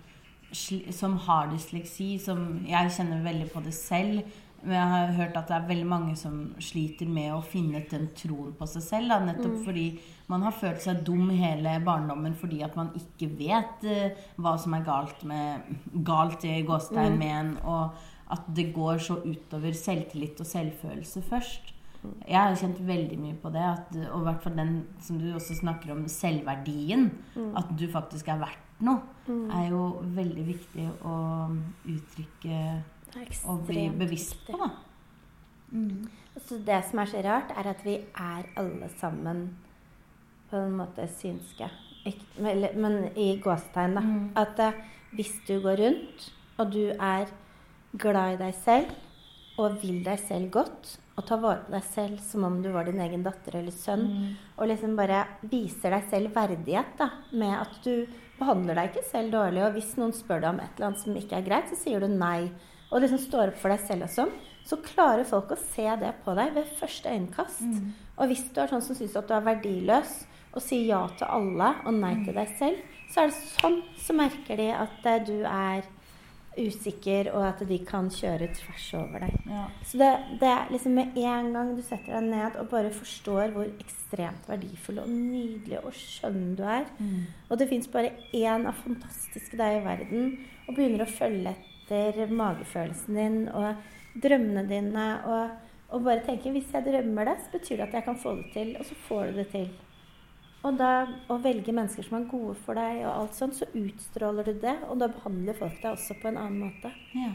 som 0.55 1.19
har 1.27 1.53
dysleksi, 1.53 2.15
som 2.23 2.65
jeg 2.69 2.97
kjenner 2.97 3.23
veldig 3.27 3.51
på 3.53 3.63
det 3.65 3.75
selv. 3.77 4.25
Men 4.65 4.79
jeg 4.79 4.91
har 4.95 5.11
hørt 5.19 5.37
at 5.37 5.51
det 5.51 5.57
er 5.59 5.67
veldig 5.69 5.87
mange 5.89 6.15
som 6.17 6.39
sliter 6.63 7.09
med 7.11 7.35
å 7.35 7.43
finne 7.45 7.83
den 7.91 8.07
troen 8.17 8.55
på 8.57 8.69
seg 8.71 8.85
selv. 8.87 9.13
Da, 9.13 9.19
nettopp 9.21 9.59
fordi 9.67 9.85
man 10.31 10.47
har 10.47 10.57
følt 10.57 10.81
seg 10.81 11.03
dum 11.05 11.29
hele 11.37 11.77
barndommen 11.85 12.33
fordi 12.41 12.63
at 12.65 12.77
man 12.79 12.89
ikke 12.97 13.29
vet 13.37 13.85
uh, 13.85 14.25
hva 14.41 14.55
som 14.61 14.77
er 14.77 14.87
galt 14.87 15.21
med 15.29 15.69
galt 16.07 16.47
i 16.49 16.63
gåstegn 16.65 17.21
med 17.21 17.35
en, 17.37 17.53
og 17.61 18.33
at 18.33 18.49
det 18.57 18.71
går 18.73 19.05
så 19.05 19.19
utover 19.21 19.77
selvtillit 19.77 20.41
og 20.41 20.49
selvfølelse 20.49 21.25
først. 21.29 21.74
Jeg 22.29 22.41
har 22.41 22.57
kjent 22.59 22.81
veldig 22.85 23.17
mye 23.21 23.37
på 23.41 23.53
det, 23.55 23.65
at, 23.65 23.95
og 24.11 24.21
i 24.21 24.27
hvert 24.29 24.43
fall 24.45 24.57
den 24.59 24.75
som 25.05 25.19
du 25.21 25.29
også 25.35 25.57
snakker 25.61 25.95
om, 25.95 26.05
selvverdien. 26.11 27.11
At 27.57 27.71
du 27.79 27.87
faktisk 27.93 28.29
er 28.33 28.43
verdt 28.43 28.83
noe, 28.85 29.01
er 29.55 29.71
jo 29.71 29.85
veldig 30.17 30.45
viktig 30.49 30.89
å 31.07 31.15
uttrykke 31.95 32.59
og 33.47 33.65
bli 33.69 33.87
bevisst 33.95 34.41
på, 34.49 34.59
da. 34.59 34.73
Så 36.45 36.59
det 36.67 36.81
som 36.89 37.01
er 37.03 37.11
så 37.11 37.23
rart, 37.25 37.55
er 37.55 37.71
at 37.71 37.85
vi 37.87 37.97
er 38.21 38.49
alle 38.59 38.89
sammen 38.99 39.47
på 40.51 40.59
en 40.59 40.77
måte 40.79 41.07
synske. 41.19 41.69
Ikke, 42.05 42.53
men 42.77 43.09
i 43.17 43.39
gåstegn, 43.43 43.97
da. 43.97 44.03
Mm. 44.05 44.27
At 44.39 44.61
uh, 44.61 44.83
hvis 45.17 45.33
du 45.49 45.57
går 45.63 45.81
rundt, 45.81 46.27
og 46.59 46.73
du 46.75 46.91
er 46.93 47.31
glad 47.99 48.35
i 48.35 48.41
deg 48.43 48.55
selv, 48.65 48.93
og 49.59 49.77
vil 49.83 50.03
deg 50.05 50.19
selv 50.19 50.51
godt, 50.51 50.97
og 51.17 51.27
tar 51.29 51.39
vare 51.39 51.61
på 51.67 51.71
deg 51.77 51.85
selv 51.87 52.19
som 52.27 52.43
om 52.49 52.57
du 52.63 52.71
var 52.75 52.85
din 52.89 52.99
egen 53.01 53.23
datter 53.23 53.55
eller 53.61 53.71
sønn, 53.71 54.03
Mm. 54.09 54.37
og 54.59 54.67
liksom 54.69 54.97
bare 54.97 55.21
viser 55.47 55.91
deg 55.95 56.09
selv 56.11 56.35
verdighet 56.35 56.97
da, 56.99 57.11
med 57.33 57.55
at 57.61 57.77
du 57.85 58.07
behandler 58.39 58.75
deg 58.75 58.91
ikke 58.91 59.05
selv 59.11 59.31
dårlig, 59.31 59.63
og 59.63 59.73
hvis 59.77 59.97
noen 59.97 60.13
spør 60.13 60.41
deg 60.41 60.51
om 60.51 60.59
et 60.61 60.71
eller 60.77 60.87
annet 60.89 60.99
som 61.05 61.15
ikke 61.15 61.37
er 61.39 61.47
greit, 61.47 61.69
så 61.71 61.77
sier 61.77 62.01
du 62.01 62.09
nei, 62.09 62.51
og 62.91 63.01
liksom 63.01 63.19
står 63.19 63.49
opp 63.53 63.57
for 63.63 63.69
deg 63.71 63.81
selv 63.87 64.03
og 64.03 64.11
sånn, 64.11 64.33
så 64.65 64.77
klarer 64.83 65.25
folk 65.29 65.51
å 65.55 65.57
se 65.61 65.87
det 66.01 66.15
på 66.25 66.35
deg 66.35 66.53
ved 66.55 66.67
første 66.81 67.09
øyekast. 67.15 67.63
Og 68.19 68.27
hvis 68.31 68.53
du 68.55 68.61
er 68.61 68.67
sånn 68.69 68.83
som 68.83 68.97
syns 68.97 69.15
at 69.17 69.29
du 69.29 69.35
er 69.35 69.41
verdiløs, 69.55 70.27
og 70.55 70.63
sier 70.63 70.87
ja 70.87 71.07
til 71.19 71.27
alle 71.27 71.75
og 71.85 71.95
nei 71.95 72.15
til 72.25 72.35
deg 72.35 72.49
selv, 72.59 72.77
så 73.11 73.23
er 73.23 73.27
det 73.31 73.35
sånn 73.61 73.83
så 73.99 74.15
merker 74.15 74.57
de 74.57 74.69
at 74.73 75.07
eh, 75.07 75.19
du 75.27 75.43
er 75.45 75.83
usikker, 76.59 77.31
og 77.35 77.45
at 77.49 77.63
de 77.69 77.79
kan 77.87 78.09
kjøre 78.13 78.49
tvers 78.55 78.87
over 78.99 79.25
deg. 79.27 79.37
Ja. 79.51 79.65
Så 79.87 80.01
det, 80.01 80.11
det 80.41 80.51
er 80.51 80.73
liksom 80.73 80.97
med 80.99 81.19
en 81.21 81.51
gang 81.57 81.73
du 81.77 81.83
setter 81.83 82.17
deg 82.17 82.31
ned 82.31 82.59
og 82.61 82.71
bare 82.73 82.93
forstår 82.95 83.55
hvor 83.55 83.69
ekstremt 83.69 84.49
verdifull 84.51 85.03
og 85.03 85.11
nydelig 85.11 85.81
og 85.83 85.93
skjønn 85.99 86.55
du 86.59 86.65
er, 86.67 86.89
og 87.49 87.61
det 87.61 87.69
fins 87.71 87.91
bare 87.93 88.15
én 88.33 88.69
av 88.71 88.79
fantastiske 88.85 89.59
deg 89.61 89.81
i 89.81 89.85
verden, 89.85 90.35
og 90.69 90.77
begynner 90.77 91.05
å 91.05 91.11
følge 91.11 91.55
etter 91.85 92.31
magefølelsen 92.33 93.19
din 93.19 93.41
og 93.53 93.75
drømmene 94.23 94.65
dine, 94.69 95.09
og, 95.29 95.73
og 95.91 96.07
bare 96.07 96.25
tenker 96.25 96.55
hvis 96.55 96.71
jeg 96.73 96.87
drømmer 96.87 97.29
det, 97.29 97.39
så 97.43 97.57
betyr 97.59 97.81
det 97.81 97.89
at 97.89 97.99
jeg 97.99 98.07
kan 98.07 98.21
få 98.21 98.37
det 98.39 98.53
til, 98.55 98.77
og 98.79 98.87
så 98.89 99.01
får 99.09 99.27
du 99.27 99.43
det 99.43 99.49
til. 99.53 99.69
Og 100.65 100.79
da 100.81 101.05
å 101.29 101.37
velge 101.45 101.75
mennesker 101.77 102.07
som 102.07 102.19
er 102.19 102.29
gode 102.31 102.55
for 102.65 102.79
deg, 102.79 103.03
og 103.05 103.11
alt 103.13 103.37
sånt, 103.37 103.57
så 103.59 103.69
utstråler 103.77 104.49
du 104.49 104.55
det, 104.63 104.79
og 104.89 105.01
da 105.03 105.11
behandler 105.13 105.57
folk 105.59 105.77
deg 105.83 105.91
også 105.93 106.17
på 106.23 106.31
en 106.31 106.41
annen 106.41 106.63
måte. 106.65 106.93
Ja. 107.13 107.35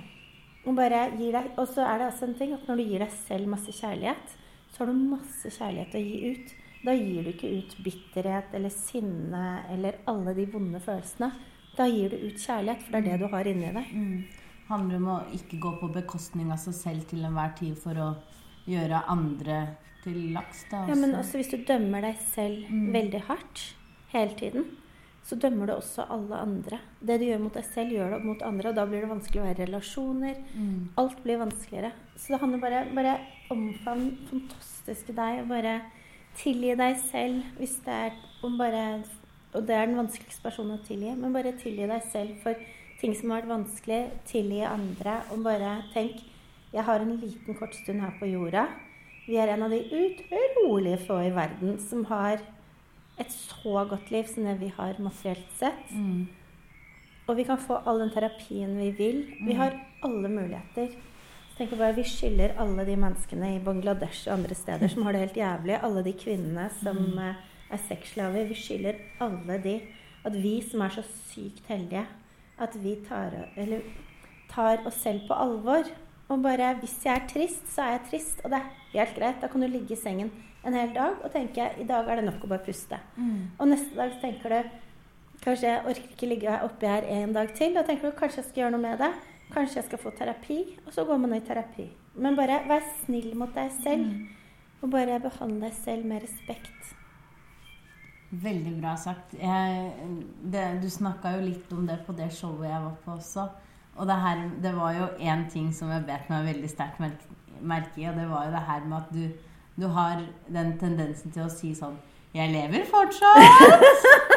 Og, 0.66 0.76
deg, 0.76 1.52
og 1.56 1.68
så 1.70 1.86
er 1.86 2.02
det 2.02 2.08
også 2.10 2.28
en 2.28 2.40
ting 2.40 2.56
at 2.56 2.66
når 2.68 2.82
du 2.82 2.88
gir 2.90 3.04
deg 3.06 3.14
selv 3.28 3.52
masse 3.52 3.76
kjærlighet, 3.76 4.34
så 4.70 4.82
har 4.82 4.90
du 4.90 5.06
masse 5.12 5.52
kjærlighet 5.54 5.96
å 5.96 6.02
gi 6.04 6.34
ut. 6.34 6.58
Da 6.80 6.96
gir 6.96 7.26
du 7.26 7.32
ikke 7.34 7.52
ut 7.60 7.78
bitterhet 7.84 8.54
eller 8.56 8.74
sinne 8.74 9.46
eller 9.74 10.02
alle 10.10 10.34
de 10.38 10.46
vonde 10.52 10.82
følelsene. 10.84 11.32
Da 11.78 11.88
gir 11.90 12.12
du 12.12 12.18
ut 12.26 12.40
kjærlighet, 12.40 12.86
for 12.86 12.96
det 12.96 13.00
er 13.00 13.10
det 13.12 13.22
du 13.22 13.34
har 13.34 13.50
inni 13.50 13.74
deg. 13.76 13.94
Mm. 13.94 14.48
Handler 14.70 15.02
om 15.02 15.10
å 15.14 15.20
ikke 15.36 15.62
gå 15.62 15.76
på 15.82 15.92
bekostning 15.94 16.50
av 16.54 16.62
seg 16.62 16.78
selv 16.78 17.08
til 17.10 17.24
enhver 17.26 17.54
tid 17.60 17.78
for 17.80 18.00
å 18.00 18.10
gjøre 18.70 19.06
andre 19.10 19.60
til 20.04 20.32
laks. 20.34 20.66
Da, 20.72 20.86
Ja, 20.88 20.96
men 20.96 21.12
også. 21.16 21.20
også 21.20 21.38
hvis 21.42 21.52
du 21.52 21.58
dømmer 21.68 22.02
deg 22.02 22.18
selv 22.34 22.70
Mm. 22.70 22.92
veldig 22.94 23.22
hardt 23.28 23.76
hele 24.14 24.36
tiden, 24.36 24.66
så 25.24 25.36
dømmer 25.40 25.66
du 25.68 25.74
også 25.74 26.06
alle 26.10 26.36
andre. 26.36 26.80
Det 27.06 27.20
du 27.20 27.26
gjør 27.26 27.40
mot 27.40 27.54
deg 27.54 27.64
selv, 27.66 27.92
gjør 27.92 28.18
du 28.20 28.26
mot 28.26 28.42
andre, 28.42 28.70
og 28.70 28.76
da 28.76 28.86
blir 28.86 29.02
det 29.02 29.10
vanskelig 29.10 29.42
å 29.42 29.46
være 29.46 29.60
i 29.60 29.66
relasjoner. 29.66 30.36
Mm. 30.56 30.90
Alt 30.98 31.24
blir 31.24 31.38
vanskeligere. 31.38 31.92
Så 32.18 32.28
det 32.34 32.40
handler 32.42 32.60
bare 32.60 32.86
bare 32.96 33.20
omfavn 33.52 34.18
fantastiske 34.30 35.14
deg, 35.16 35.42
og 35.42 35.48
bare 35.50 35.82
tilgi 36.36 36.76
deg 36.78 36.96
selv 36.98 37.44
hvis 37.58 37.76
det 37.86 37.94
er 37.94 38.12
om 38.44 38.58
bare 38.58 39.04
Og 39.52 39.66
det 39.66 39.72
er 39.76 39.86
den 39.88 39.96
vanskeligste 39.98 40.44
personen 40.44 40.78
å 40.78 40.84
tilgi, 40.86 41.16
men 41.18 41.34
bare 41.34 41.52
tilgi 41.58 41.88
deg 41.88 42.04
selv 42.04 42.36
for 42.44 42.54
ting 43.02 43.16
som 43.16 43.32
har 43.32 43.42
vært 43.42 43.50
vanskelig. 43.66 44.12
Tilgi 44.28 44.62
andre, 44.62 45.22
og 45.32 45.44
bare 45.44 45.84
tenk 45.92 46.22
Jeg 46.72 46.84
har 46.84 47.00
en 47.00 47.18
liten 47.18 47.56
kort 47.58 47.74
stund 47.74 48.00
her 48.00 48.12
på 48.20 48.28
jorda. 48.32 48.68
Vi 49.30 49.38
er 49.38 49.52
en 49.54 49.68
av 49.68 49.74
de 49.74 49.84
utrolig 49.86 50.96
få 51.06 51.20
i 51.28 51.34
verden 51.36 51.78
som 51.84 52.02
har 52.10 52.42
et 53.20 53.32
så 53.36 53.84
godt 53.86 54.10
liv 54.10 54.26
som 54.32 54.48
det 54.48 54.56
vi 54.58 54.72
har 54.74 54.98
materielt 55.04 55.52
sett. 55.60 55.92
Mm. 55.94 56.26
Og 57.30 57.38
vi 57.38 57.46
kan 57.46 57.62
få 57.62 57.78
all 57.86 58.02
den 58.02 58.10
terapien 58.10 58.74
vi 58.80 58.90
vil. 58.98 59.22
Vi 59.46 59.54
har 59.60 59.76
alle 60.02 60.32
muligheter. 60.34 60.96
Så 61.52 61.60
tenker 61.60 61.78
bare, 61.78 61.96
Vi 61.96 62.08
skylder 62.08 62.58
alle 62.58 62.86
de 62.88 62.96
menneskene 62.98 63.54
i 63.56 63.64
Bangladesh 63.64 64.28
og 64.28 64.40
andre 64.40 64.56
steder 64.56 64.88
som 64.90 65.04
har 65.06 65.14
det 65.14 65.22
helt 65.28 65.38
jævlig, 65.38 65.78
alle 65.84 66.04
de 66.04 66.14
kvinnene 66.14 66.70
som 66.82 66.98
mm. 66.98 67.20
er 67.70 67.82
sexslaver, 67.86 68.48
vi 68.50 68.56
skylder 68.56 68.98
alle 69.22 69.62
de 69.64 69.80
at 70.26 70.36
vi 70.36 70.58
som 70.66 70.82
er 70.82 70.94
så 70.94 71.04
sykt 71.32 71.68
heldige, 71.70 72.06
at 72.60 72.76
vi 72.84 72.96
tar, 73.08 73.36
eller, 73.58 73.86
tar 74.52 74.82
oss 74.88 75.00
selv 75.04 75.28
på 75.28 75.38
alvor. 75.38 75.88
Og 76.30 76.44
bare 76.44 76.76
Hvis 76.80 77.00
jeg 77.06 77.16
er 77.16 77.28
trist, 77.28 77.66
så 77.74 77.82
er 77.82 77.98
jeg 77.98 78.06
trist, 78.12 78.42
og 78.44 78.52
det 78.54 78.60
er 78.60 78.70
helt 78.94 79.16
greit. 79.16 79.42
Da 79.42 79.48
kan 79.48 79.62
du 79.62 79.68
ligge 79.68 79.96
i 79.96 80.00
sengen 80.00 80.30
en 80.66 80.76
hel 80.76 80.92
dag 80.94 81.22
og 81.24 81.32
tenke 81.32 81.70
i 81.80 81.88
dag 81.88 82.08
er 82.10 82.20
det 82.20 82.28
nok 82.28 82.44
å 82.44 82.52
bare 82.52 82.66
puste. 82.66 83.00
Mm. 83.16 83.56
Og 83.58 83.70
neste 83.72 83.96
dag 83.96 84.16
tenker 84.22 84.56
du 84.56 84.78
Kanskje 85.40 85.70
jeg 85.70 85.84
orker 85.88 86.08
ikke 86.12 86.28
ligge 86.28 86.54
oppi 86.66 86.88
her 86.90 87.06
en 87.16 87.32
dag 87.32 87.54
til. 87.56 87.72
Da 87.72 87.86
tenker 87.88 88.12
du 88.12 88.18
kanskje 88.18 88.42
jeg 88.42 88.48
skal 88.50 88.62
gjøre 88.66 88.74
noe 88.74 88.84
med 88.84 88.98
det. 89.00 89.08
Kanskje 89.54 89.78
jeg 89.80 89.86
skal 89.88 90.02
få 90.02 90.12
terapi. 90.18 90.58
Og 90.84 90.92
så 90.92 91.06
går 91.08 91.22
man 91.24 91.36
i 91.38 91.40
terapi. 91.48 91.86
Men 92.20 92.36
bare 92.36 92.58
vær 92.68 92.84
snill 93.06 93.32
mot 93.40 93.54
deg 93.56 93.72
selv. 93.78 94.10
Og 94.84 94.92
bare 94.92 95.16
behandle 95.24 95.70
deg 95.70 95.78
selv 95.80 96.10
med 96.12 96.26
respekt. 96.28 96.92
Veldig 98.44 98.76
bra 98.82 98.98
sagt. 99.00 99.38
Jeg, 99.40 100.12
det, 100.44 100.66
du 100.84 100.90
snakka 100.92 101.38
jo 101.38 101.48
litt 101.48 101.72
om 101.74 101.88
det 101.88 102.02
på 102.04 102.14
det 102.20 102.28
showet 102.36 102.68
jeg 102.68 102.84
var 102.84 103.00
på 103.06 103.16
også. 103.16 103.48
Og 104.00 104.08
det, 104.08 104.16
her, 104.24 104.46
det 104.64 104.72
var 104.78 104.96
jo 104.96 105.10
én 105.20 105.44
ting 105.52 105.74
som 105.76 105.92
jeg 105.92 106.06
bet 106.08 106.30
meg 106.32 106.48
veldig 106.48 106.70
sterkt 106.72 107.02
merke, 107.60 107.98
i, 108.00 108.06
og 108.08 108.16
det 108.16 108.30
var 108.30 108.46
jo 108.48 108.54
det 108.56 108.62
her 108.70 108.86
med 108.88 108.98
at 109.02 109.10
du, 109.12 109.26
du 109.76 109.88
har 109.92 110.22
den 110.48 110.78
tendensen 110.80 111.34
til 111.36 111.44
å 111.44 111.52
si 111.52 111.74
sånn 111.76 111.98
jeg 112.30 112.52
lever 112.54 112.84
fortsatt! 112.86 113.40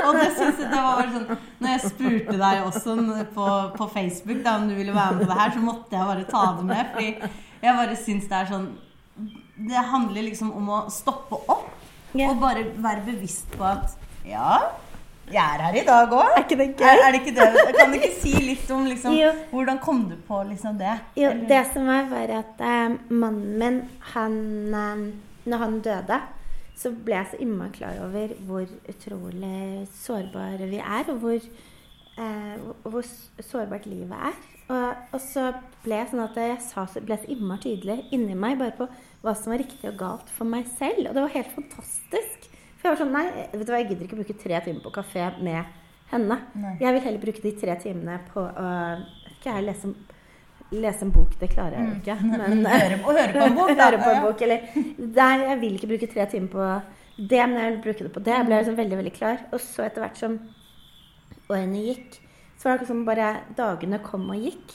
Og 0.07 0.17
det 0.17 0.31
synes 0.33 0.61
jeg 0.63 0.71
det 0.73 0.79
var 0.81 1.11
sånn 1.13 1.27
Når 1.61 1.75
jeg 1.75 1.91
spurte 1.91 2.37
deg 2.41 2.63
også 2.65 2.95
på, 3.35 3.49
på 3.77 3.89
Facebook 3.93 4.41
da, 4.47 4.55
om 4.57 4.71
du 4.71 4.75
ville 4.79 4.95
være 4.97 5.19
med 5.19 5.27
på 5.27 5.29
det 5.29 5.41
her, 5.43 5.53
så 5.53 5.65
måtte 5.67 5.99
jeg 5.99 6.09
bare 6.09 6.25
ta 6.31 6.45
det 6.57 6.65
med. 6.71 6.89
Fordi 6.95 7.11
jeg 7.63 7.77
bare 7.83 7.99
syns 8.01 8.31
det 8.31 8.39
er 8.39 8.49
sånn 8.49 8.67
Det 9.69 9.85
handler 9.93 10.27
liksom 10.31 10.55
om 10.57 10.73
å 10.73 10.83
stoppe 10.93 11.43
opp 11.53 11.69
Yeah. 12.13 12.29
og 12.29 12.43
bare 12.43 12.67
være 12.77 13.07
bevisst 13.07 13.55
på 13.57 13.65
at 13.65 13.95
Ja, 14.29 14.59
jeg 15.33 15.57
er 15.57 15.63
her 15.67 15.79
i 15.81 15.85
dag 15.87 16.13
òg. 16.13 16.29
Er 16.37 16.43
ikke 16.45 16.59
det 16.61 16.67
gøy? 16.77 16.87
Er, 16.89 17.01
er 17.07 17.13
det 17.17 17.21
ikke 17.23 17.35
det? 17.39 17.75
Kan 17.79 17.91
du 17.95 17.99
ikke 17.99 18.13
si 18.21 18.33
litt 18.47 18.71
om 18.75 18.85
liksom, 18.89 19.17
hvordan 19.51 19.79
kom 19.83 20.05
du 20.11 20.17
på 20.29 20.43
liksom 20.51 20.79
det? 20.79 20.95
Jo, 21.17 21.31
Eller- 21.31 21.49
det 21.49 21.63
som 21.73 21.87
var, 21.89 22.07
var 22.13 22.35
at 22.39 22.61
eh, 22.61 22.97
mannen 23.11 23.59
min, 23.59 23.81
han 24.15 24.39
eh, 24.75 25.03
Når 25.51 25.59
han 25.59 25.81
døde, 25.83 26.21
så 26.79 26.91
ble 26.95 27.15
jeg 27.17 27.27
så 27.33 27.39
innmari 27.43 27.73
klar 27.75 27.97
over 28.05 28.31
hvor 28.47 28.67
utrolig 28.89 29.89
sårbare 29.99 30.69
vi 30.71 30.79
er, 30.79 31.09
og 31.11 31.19
hvor, 31.25 31.41
eh, 32.19 32.59
hvor- 32.85 33.43
sårbart 33.43 33.87
livet 33.87 34.13
er. 34.31 34.37
Og, 34.73 34.95
og 35.13 35.21
så 35.21 35.49
ble 35.83 35.97
jeg 35.99 36.09
sånn 36.13 36.23
at 36.25 36.37
jeg 36.39 36.61
sa, 36.65 36.87
så 36.87 37.03
ble 37.05 37.19
så 37.19 37.29
innmari 37.35 37.61
tydelig 37.67 37.99
inni 38.15 38.35
meg 38.39 38.59
bare 38.61 38.73
på 38.79 38.87
hva 39.23 39.35
som 39.37 39.53
var 39.53 39.59
riktig 39.61 39.91
og 39.91 39.99
galt 39.99 40.31
for 40.31 40.45
meg 40.49 40.67
selv. 40.79 41.09
Og 41.09 41.15
det 41.15 41.23
var 41.27 41.35
helt 41.35 41.53
fantastisk. 41.57 42.42
For 42.83 42.89
jeg 42.89 42.97
var 42.97 43.01
sånn 43.05 43.13
Nei, 43.15 43.27
vet 43.53 43.63
du 43.63 43.71
hva, 43.71 43.79
jeg 43.79 43.93
gidder 43.93 44.09
ikke 44.09 44.17
bruke 44.19 44.35
tre 44.43 44.59
timer 44.65 44.83
på 44.83 44.91
kafé 44.97 45.29
med 45.39 45.61
henne. 46.11 46.39
Nei. 46.59 46.73
Jeg 46.83 46.97
vil 46.97 47.05
heller 47.07 47.23
bruke 47.23 47.45
de 47.45 47.53
tre 47.61 47.77
timene 47.81 48.17
på 48.33 48.43
å 48.43 48.73
ikke 49.31 49.55
jeg 49.55 49.67
lese, 49.69 49.93
lese 50.75 51.07
en 51.07 51.13
bok. 51.15 51.37
Det 51.39 51.49
klarer 51.53 51.79
jeg 51.79 51.87
jo 51.87 52.01
ikke. 52.01 52.17
Men, 52.43 52.67
høre, 52.67 52.99
og 53.05 53.15
høre 53.21 53.37
på 53.37 53.47
en 53.47 53.57
bok, 53.61 53.71
da. 53.79 53.87
høre 53.87 54.03
på 54.03 54.11
en 54.17 54.27
bok, 54.27 54.43
eller 54.49 54.67
der 55.21 55.47
Jeg 55.47 55.61
vil 55.63 55.79
ikke 55.79 55.93
bruke 55.95 56.11
tre 56.11 56.27
timer 56.35 56.51
på 56.57 56.67
det, 57.23 57.43
men 57.45 57.59
jeg 57.61 57.71
vil 57.71 57.81
bruke 57.85 58.05
det 58.09 58.13
på 58.13 58.21
det. 58.25 58.35
Jeg 58.35 58.47
ble 58.49 58.59
liksom 58.59 58.77
veldig, 58.83 58.99
veldig 58.99 59.15
klar. 59.15 59.41
Og 59.53 59.61
så 59.63 59.85
etter 59.87 60.03
hvert 60.03 60.19
som 60.19 60.39
årene 61.53 61.83
gikk, 61.87 62.17
så 62.57 62.67
var 62.67 62.73
det 62.73 62.79
akkurat 62.81 62.91
som 62.93 63.03
bare 63.07 63.29
dagene 63.59 63.99
kom 64.03 64.25
og 64.33 64.47
gikk. 64.49 64.73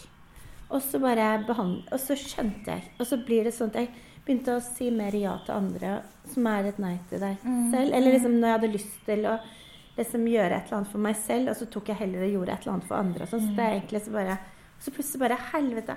Og 0.69 0.83
så 0.83 0.99
bare 0.99 1.29
behandlet, 1.47 1.87
Og 1.95 1.99
så 2.03 2.15
skjønte 2.19 2.73
jeg 2.73 2.81
Og 2.99 3.07
så 3.07 3.15
blir 3.23 3.45
det 3.47 3.53
sånn 3.55 3.69
at 3.71 3.77
jeg 3.79 3.91
begynte 4.27 4.57
å 4.57 4.61
si 4.63 4.89
mer 4.91 5.15
ja 5.15 5.37
til 5.45 5.55
andre, 5.55 5.93
som 6.27 6.47
er 6.51 6.67
et 6.69 6.79
nei 6.83 6.97
til 7.09 7.19
deg 7.23 7.37
Mm. 7.43 7.71
selv. 7.71 7.93
Eller 7.95 8.11
liksom 8.17 8.35
når 8.41 8.47
jeg 8.49 8.59
hadde 8.59 8.73
lyst 8.73 8.99
til 9.07 9.25
å 9.25 9.37
liksom 9.97 10.27
gjøre 10.29 10.57
et 10.59 10.67
eller 10.67 10.77
annet 10.77 10.91
for 10.91 10.99
meg 11.07 11.15
selv, 11.15 11.49
og 11.49 11.55
så 11.57 11.65
tok 11.73 11.87
jeg 11.89 11.97
heller 12.03 12.25
og 12.27 12.31
gjorde 12.35 12.53
et 12.53 12.61
eller 12.67 12.73
annet 12.75 12.87
for 12.91 12.97
andre. 12.99 13.25
sånn. 13.25 13.41
Så 13.47 13.55
det 13.55 13.65
er 13.65 13.79
egentlig 13.79 14.01
så 14.05 14.11
bare 14.11 14.37
Så 14.79 14.91
plutselig 14.93 15.19
bare 15.23 15.37
Helvete. 15.53 15.95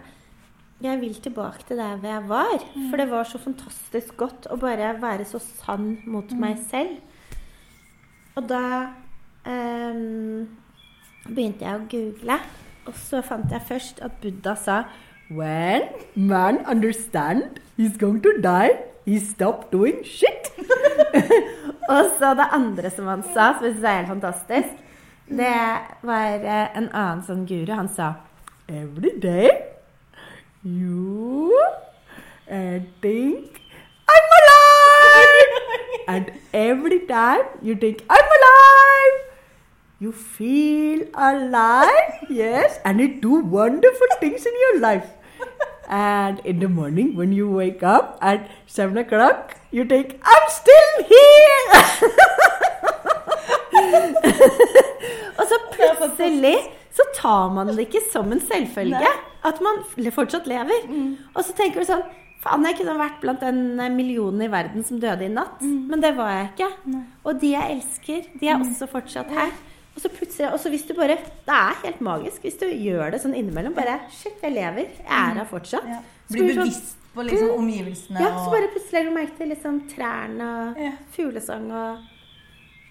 Jeg 0.81 1.01
vil 1.03 1.15
tilbake 1.21 1.67
til 1.69 1.77
der 1.77 1.99
hvor 1.99 2.09
jeg 2.09 2.29
var. 2.29 2.59
For 2.89 2.97
det 2.97 3.11
var 3.11 3.25
så 3.25 3.39
fantastisk 3.39 4.17
godt 4.17 4.47
å 4.49 4.57
bare 4.59 4.95
være 4.99 5.27
så 5.29 5.39
sann 5.39 5.99
mot 6.07 6.31
meg 6.33 6.57
selv. 6.71 6.97
Og 8.37 8.47
da 8.49 8.63
um, 9.45 10.49
begynte 11.29 11.67
jeg 11.67 11.77
å 11.77 11.89
google, 11.91 12.39
og 12.89 12.95
så 12.95 13.21
fant 13.27 13.51
jeg 13.53 13.61
først 13.69 14.01
at 14.07 14.17
Buddha 14.23 14.55
sa 14.57 14.79
When 15.31 15.83
man 16.17 16.57
understand 16.67 17.61
he's 17.77 17.97
going 17.97 18.21
to 18.23 18.39
die, 18.43 18.81
he 19.05 19.21
stop 19.21 19.71
doing 19.71 20.03
shit. 20.03 20.51
og 21.95 22.09
så 22.19 22.35
det 22.35 22.47
andre 22.51 22.91
som 22.91 23.07
han 23.07 23.23
sa, 23.23 23.53
som 23.55 23.69
jeg 23.69 23.77
syns 23.77 23.85
er 23.85 24.01
helt 24.01 24.09
fantastisk, 24.09 24.73
det 25.29 25.53
var 26.03 26.35
eh, 26.35 26.65
en 26.75 26.89
annen 26.91 27.23
sånn 27.29 27.45
guru. 27.47 27.71
Han 27.79 27.91
sa 27.95 28.09
Every 28.67 29.13
day 29.23 29.55
you 30.65 31.55
uh, 32.51 32.83
think 33.01 33.63
I'm 34.11 34.35
alive! 34.41 35.63
and 36.09 36.35
every 36.53 37.01
time 37.07 37.47
you 37.63 37.77
think 37.77 38.03
I'm 38.11 38.35
alive, 38.41 39.23
you 40.01 40.11
feel 40.11 41.07
alive, 41.15 42.27
yes, 42.29 42.81
and 42.85 42.99
you 42.99 43.21
do 43.23 43.39
wonderful 43.47 44.19
things 44.19 44.45
in 44.45 44.61
your 44.67 44.81
life. 44.81 45.07
And 45.91 46.39
in 46.45 46.61
the 46.61 46.69
morning, 46.69 47.17
when 47.17 47.33
you 47.33 47.51
wake 47.51 47.83
up 47.83 48.17
at 48.23 48.49
7 48.67 48.97
o'clock, 48.99 49.57
you 49.73 49.85
take 49.85 50.21
I'm 50.23 50.47
still 50.49 51.05
here! 51.09 51.73
Og 55.39 55.45
så 55.51 55.59
plutselig 55.73 56.57
så 56.95 57.03
tar 57.17 57.51
man 57.55 57.67
det 57.73 57.79
ikke 57.89 58.01
som 58.13 58.33
en 58.33 58.41
selvfølge 58.41 59.11
at 59.47 59.61
man 59.65 59.83
fortsatt 60.13 60.47
lever. 60.51 60.87
Og 61.35 61.45
så 61.45 61.53
tenker 61.57 61.81
du 61.81 61.87
sånn 61.91 62.03
Faen, 62.41 62.63
jeg 62.65 62.79
kunne 62.79 62.95
vært 62.97 63.19
blant 63.21 63.43
den 63.45 63.77
millionen 63.99 64.41
i 64.41 64.49
verden 64.49 64.81
som 64.85 64.97
døde 65.03 65.27
i 65.27 65.29
natt. 65.29 65.61
Men 65.61 66.01
det 66.01 66.15
var 66.17 66.31
jeg 66.33 66.47
ikke. 66.55 66.69
Og 67.29 67.41
de 67.43 67.51
jeg 67.53 67.75
elsker, 67.75 68.23
de 68.41 68.49
er 68.49 68.57
også 68.63 68.87
fortsatt 68.89 69.29
her. 69.37 69.51
Og 69.97 70.01
så 70.05 70.09
plutselig, 70.15 70.53
og 70.53 70.61
så 70.63 70.71
hvis 70.71 70.85
du 70.87 70.95
bare 70.95 71.17
Det 71.19 71.55
er 71.55 71.81
helt 71.85 72.01
magisk 72.01 72.43
hvis 72.47 72.59
du 72.61 72.67
gjør 72.71 73.11
det 73.13 73.21
sånn 73.23 73.35
innimellom. 73.37 73.75
Bare 73.75 73.99
Shit, 74.15 74.39
jeg 74.43 74.53
lever. 74.55 74.87
Jeg 75.01 75.11
er 75.11 75.35
her 75.41 75.49
fortsatt. 75.51 75.87
Ja. 75.91 75.99
Blir 76.31 76.53
sånn- 76.55 76.63
bevisst 76.65 76.97
på 77.15 77.25
liksom 77.27 77.51
omgivelsene 77.59 78.21
Ja, 78.23 78.29
så 78.39 78.51
bare 78.53 78.69
plutselig 78.71 78.93
legger 78.93 79.11
du 79.11 79.17
merke 79.17 79.37
til 79.37 79.49
liksom 79.51 79.81
trærne 79.91 80.51
og 80.61 80.79
Ja. 80.79 80.93
fuglesang 81.17 81.71
og 81.73 81.99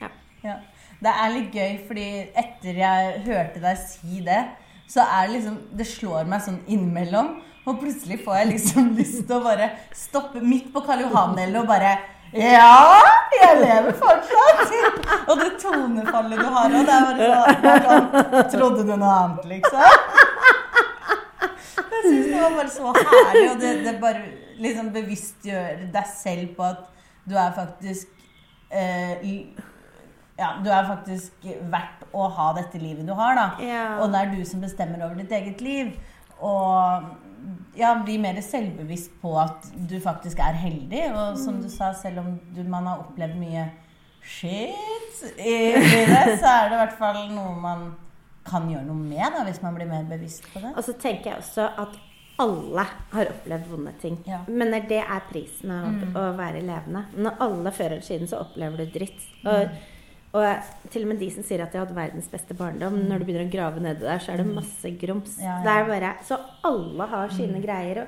Ja. 0.01 0.09
Ja. 0.43 0.55
Det 1.01 1.11
er 1.15 1.29
litt 1.33 1.53
gøy, 1.53 1.87
fordi 1.87 2.07
etter 2.35 2.73
jeg 2.75 3.21
hørte 3.25 3.61
deg 3.61 3.77
si 3.77 4.19
det, 4.19 4.41
så 4.89 4.99
er 5.07 5.27
det 5.27 5.35
liksom 5.41 5.57
Det 5.77 5.85
slår 5.87 6.27
meg 6.27 6.41
sånn 6.41 6.59
innimellom. 6.67 7.41
Og 7.67 7.79
plutselig 7.79 8.23
får 8.25 8.35
jeg 8.39 8.47
liksom 8.53 8.95
lyst 8.99 9.25
til 9.27 9.35
å 9.39 9.43
bare 9.43 9.71
stoppe 9.93 10.41
midt 10.41 10.73
på 10.73 10.83
Karl 10.85 11.03
Johan-delen 11.05 11.61
og 11.61 11.67
bare 11.67 11.97
Ja, 12.33 12.99
jeg 13.33 13.55
lever 13.61 13.95
fortsatt! 13.97 14.73
Og 15.29 15.39
det 15.39 15.49
tonefallet 15.61 16.41
du 16.41 16.49
har 16.53 16.75
og 16.77 16.85
det 16.85 16.95
er 16.95 17.07
bare 17.07 17.79
sånn, 17.85 18.09
sånn 18.11 18.51
Trodde 18.53 18.85
du 18.85 18.93
noe 18.93 19.15
annet, 19.15 19.47
liksom? 19.49 19.81
Jeg 21.89 22.03
syns 22.05 22.27
det 22.29 22.37
var 22.37 22.53
bare 22.59 22.71
så 22.73 22.93
herlig, 22.99 23.47
og 23.49 23.63
det, 23.63 23.71
det 23.87 23.95
bare 24.01 24.21
liksom 24.61 24.91
bevisstgjør 24.95 25.83
deg 25.93 26.13
selv 26.13 26.53
på 26.57 26.67
at 26.67 26.85
du 27.29 27.35
er 27.37 27.51
faktisk 27.55 28.07
eh, 28.69 29.25
ja, 30.39 30.53
du 30.63 30.69
er 30.71 30.87
faktisk 30.87 31.49
verdt 31.71 32.05
å 32.15 32.29
ha 32.37 32.51
dette 32.57 32.79
livet 32.81 33.07
du 33.07 33.13
har, 33.17 33.35
da. 33.37 33.47
Ja. 33.63 33.87
Og 34.03 34.13
det 34.13 34.21
er 34.21 34.31
du 34.33 34.43
som 34.47 34.61
bestemmer 34.63 35.03
over 35.05 35.19
ditt 35.19 35.33
eget 35.35 35.61
liv. 35.65 35.91
Og 36.39 37.09
ja, 37.77 37.93
bli 38.05 38.17
mer 38.21 38.39
selvbevisst 38.43 39.15
på 39.21 39.33
at 39.39 39.69
du 39.89 39.97
faktisk 40.03 40.41
er 40.43 40.57
heldig. 40.59 41.05
Og 41.13 41.39
som 41.39 41.61
du 41.61 41.69
sa, 41.71 41.93
selv 41.97 42.23
om 42.23 42.35
du, 42.55 42.63
man 42.67 42.89
har 42.89 43.05
opplevd 43.05 43.39
mye 43.39 43.69
shit 44.25 45.23
i 45.39 45.55
livet, 45.77 46.35
så 46.41 46.51
er 46.51 46.69
det 46.69 46.75
i 46.75 46.81
hvert 46.83 46.99
fall 46.99 47.23
noe 47.33 47.55
man 47.59 47.89
kan 48.49 48.69
gjøre 48.69 48.87
noe 48.87 48.97
med, 48.97 49.25
da, 49.35 49.43
hvis 49.47 49.61
man 49.61 49.75
blir 49.77 49.89
mer 49.89 50.05
bevisst 50.09 50.47
på 50.53 50.61
det. 50.63 50.73
Og 50.75 50.85
så 50.85 50.95
tenker 50.99 51.33
jeg 51.33 51.43
også 51.43 51.67
at 51.83 51.97
alle 52.39 52.85
har 53.11 53.31
opplevd 53.33 53.67
vonde 53.67 53.93
ting. 54.01 54.17
Ja. 54.27 54.41
Men 54.47 54.71
det 54.87 55.01
er 55.01 55.25
prisen 55.27 55.73
av 55.75 56.17
å 56.17 56.25
være 56.37 56.63
levende. 56.63 57.03
Når 57.19 57.41
alle 57.45 57.73
før 57.75 57.97
eller 57.97 58.05
siden 58.05 58.31
så 58.31 58.39
opplever 58.45 58.79
du 58.79 58.93
dritt. 58.93 59.25
Og, 59.43 59.73
og 60.29 60.89
til 60.93 61.05
og 61.05 61.09
med 61.09 61.21
de 61.23 61.29
som 61.33 61.45
sier 61.45 61.63
at 61.63 61.73
de 61.73 61.79
har 61.79 61.87
hatt 61.87 61.95
verdens 61.97 62.27
beste 62.29 62.53
barndom, 62.57 62.99
når 63.09 63.21
du 63.21 63.25
begynner 63.25 63.47
å 63.47 63.53
grave 63.53 63.81
nedi 63.81 64.05
der, 64.05 64.21
så 64.21 64.35
er 64.35 64.43
det 64.43 64.51
masse 64.51 64.91
grums. 65.01 65.39
Ja, 65.41 65.55
ja. 65.55 65.61
Det 65.65 65.73
er 65.73 65.87
bare, 65.89 66.11
så 66.27 66.37
alle 66.69 67.07
har 67.13 67.33
sine 67.33 67.61
greier. 67.63 68.03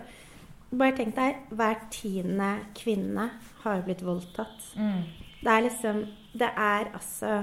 Og 0.69 0.77
bare 0.84 0.95
tenk 0.99 1.15
deg, 1.17 1.39
hver 1.57 1.79
tiende 1.93 2.51
kvinne 2.77 3.25
har 3.63 3.81
blitt 3.88 4.03
voldtatt. 4.05 4.69
Mm. 4.77 5.01
Det 5.41 5.49
er 5.49 5.65
liksom 5.65 6.03
Det 6.38 6.47
er 6.47 6.91
altså 6.93 7.41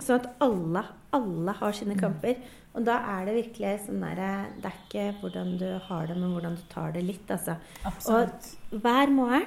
Sånn 0.00 0.16
at 0.18 0.26
alle, 0.42 0.82
alle 1.12 1.52
har 1.58 1.74
sine 1.76 1.94
kamper. 1.98 2.38
Og 2.74 2.84
da 2.86 2.96
er 3.14 3.28
det 3.28 3.36
virkelig 3.36 3.86
sånn 3.86 4.02
derre 4.02 4.30
Det 4.56 4.70
er 4.70 4.78
ikke 4.80 5.06
hvordan 5.20 5.54
du 5.60 5.66
har 5.86 6.06
det, 6.08 6.16
men 6.18 6.34
hvordan 6.34 6.56
du 6.58 6.62
tar 6.72 6.94
det 6.96 7.04
litt, 7.06 7.30
altså. 7.30 7.56
Absolutt. 7.84 8.50
Og 8.72 8.82
hver 8.82 9.14
morgen 9.14 9.46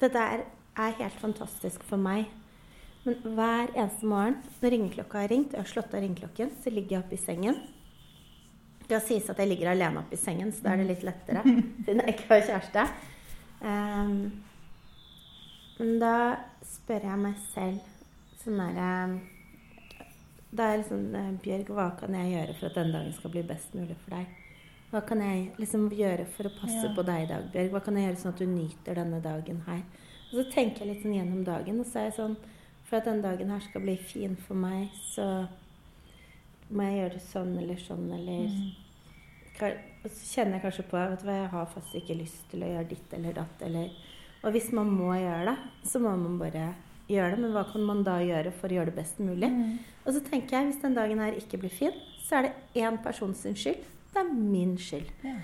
Det 0.00 0.12
der 0.14 0.44
er 0.78 0.98
helt 1.00 1.22
fantastisk 1.22 1.82
for 1.86 2.00
meg. 2.00 2.28
Men 3.06 3.18
hver 3.36 3.70
eneste 3.78 4.06
morgen 4.10 4.38
når 4.60 4.72
ringeklokka 4.74 5.20
har 5.22 5.30
ringt, 5.32 5.52
og 5.54 5.58
jeg 5.60 5.64
har 5.66 5.70
slått 5.72 5.94
av 5.94 6.02
ringeklokken, 6.04 6.50
så 6.62 6.72
ligger 6.74 6.96
jeg 6.96 7.04
oppe 7.04 7.16
i 7.16 7.22
sengen. 7.22 7.60
Det 8.88 8.98
sies 9.04 9.28
at 9.30 9.38
jeg 9.40 9.50
ligger 9.50 9.70
alene 9.74 10.00
oppe 10.02 10.16
i 10.16 10.20
sengen, 10.20 10.50
så 10.52 10.64
da 10.64 10.72
er 10.74 10.82
det 10.82 10.88
litt 10.90 11.06
lettere. 11.06 11.42
Siden 11.84 12.02
jeg 12.04 12.14
ikke 12.14 12.28
har 12.32 12.44
kjæreste. 12.48 12.84
Um, 13.60 14.12
men 15.78 15.98
da 16.02 16.12
spør 16.66 17.04
jeg 17.06 17.20
meg 17.22 17.40
selv 17.52 17.78
sånn 18.38 18.58
derre 18.60 18.90
Da 20.54 20.68
er 20.72 20.78
liksom 20.80 21.00
eh, 21.18 21.32
Bjørg, 21.42 21.70
hva 21.74 21.88
kan 21.98 22.14
jeg 22.16 22.30
gjøre 22.32 22.54
for 22.56 22.68
at 22.70 22.76
denne 22.78 22.94
dagen 22.94 23.16
skal 23.16 23.32
bli 23.34 23.42
best 23.46 23.74
mulig 23.76 23.96
for 24.04 24.14
deg? 24.16 24.30
Hva 24.88 25.02
kan 25.04 25.20
jeg 25.20 25.42
liksom 25.60 25.88
gjøre 25.92 26.24
for 26.32 26.48
å 26.48 26.52
passe 26.56 26.86
Ja. 26.86 26.92
på 26.96 27.04
deg 27.04 27.26
i 27.26 27.28
dag, 27.28 27.48
Bjørg? 27.52 27.72
Hva 27.74 27.82
kan 27.84 27.98
jeg 27.98 28.06
gjøre 28.08 28.20
sånn 28.22 28.32
at 28.32 28.40
du 28.40 28.46
nyter 28.48 28.96
denne 29.02 29.18
dagen 29.26 29.58
her? 29.66 29.82
Og 30.30 30.38
så 30.38 30.46
tenker 30.54 30.84
jeg 30.86 30.94
litt 30.94 31.02
sånn 31.04 31.18
gjennom 31.18 31.42
dagen, 31.44 31.82
og 31.82 31.90
så 31.90 32.00
er 32.00 32.08
jeg 32.08 32.16
sånn 32.16 32.38
For 32.88 32.96
at 32.96 33.08
den 33.08 33.22
dagen 33.22 33.50
her 33.52 33.60
skal 33.60 33.84
bli 33.84 33.96
fin 34.00 34.36
for 34.40 34.56
meg, 34.56 34.88
så 35.12 35.46
må 36.72 36.84
jeg 36.86 37.00
gjøre 37.00 37.14
det 37.16 37.24
sånn 37.24 37.54
eller 37.60 37.80
sånn, 37.80 38.06
eller 38.16 38.52
Og 39.58 40.12
så 40.14 40.26
kjenner 40.30 40.56
jeg 40.56 40.62
kanskje 40.62 40.84
på 40.86 40.98
vet 41.00 41.22
du 41.22 41.26
hva, 41.26 41.36
jeg 41.40 41.50
har 41.52 41.70
faktisk 41.72 41.96
ikke 42.00 42.16
lyst 42.20 42.44
til 42.52 42.62
å 42.62 42.68
gjøre 42.70 42.90
ditt 42.92 43.14
eller 43.16 43.34
datt. 43.40 43.64
Eller, 43.66 43.90
og 44.44 44.54
hvis 44.54 44.70
man 44.76 44.92
må 44.94 45.10
gjøre 45.18 45.50
det, 45.50 45.56
så 45.90 46.00
må 46.00 46.12
man 46.16 46.36
bare 46.40 46.68
gjøre 47.10 47.32
det. 47.34 47.40
Men 47.42 47.54
hva 47.56 47.64
kan 47.72 47.86
man 47.88 48.04
da 48.06 48.18
gjøre 48.22 48.52
for 48.54 48.70
å 48.70 48.78
gjøre 48.78 48.92
det 48.92 48.98
best 49.00 49.18
mulig? 49.18 49.50
Og 50.04 50.14
så 50.14 50.22
tenker 50.24 50.56
jeg 50.56 50.70
hvis 50.70 50.82
den 50.84 50.94
dagen 50.96 51.20
her 51.24 51.36
ikke 51.36 51.58
blir 51.64 51.74
fin, 51.74 51.96
så 52.22 52.38
er 52.38 52.48
det 52.48 52.84
én 52.84 53.00
person 53.02 53.34
sin 53.34 53.58
skyld. 53.58 53.82
Det 54.14 54.22
er 54.22 54.30
min 54.32 54.76
skyld. 54.78 55.10
Ja. 55.26 55.36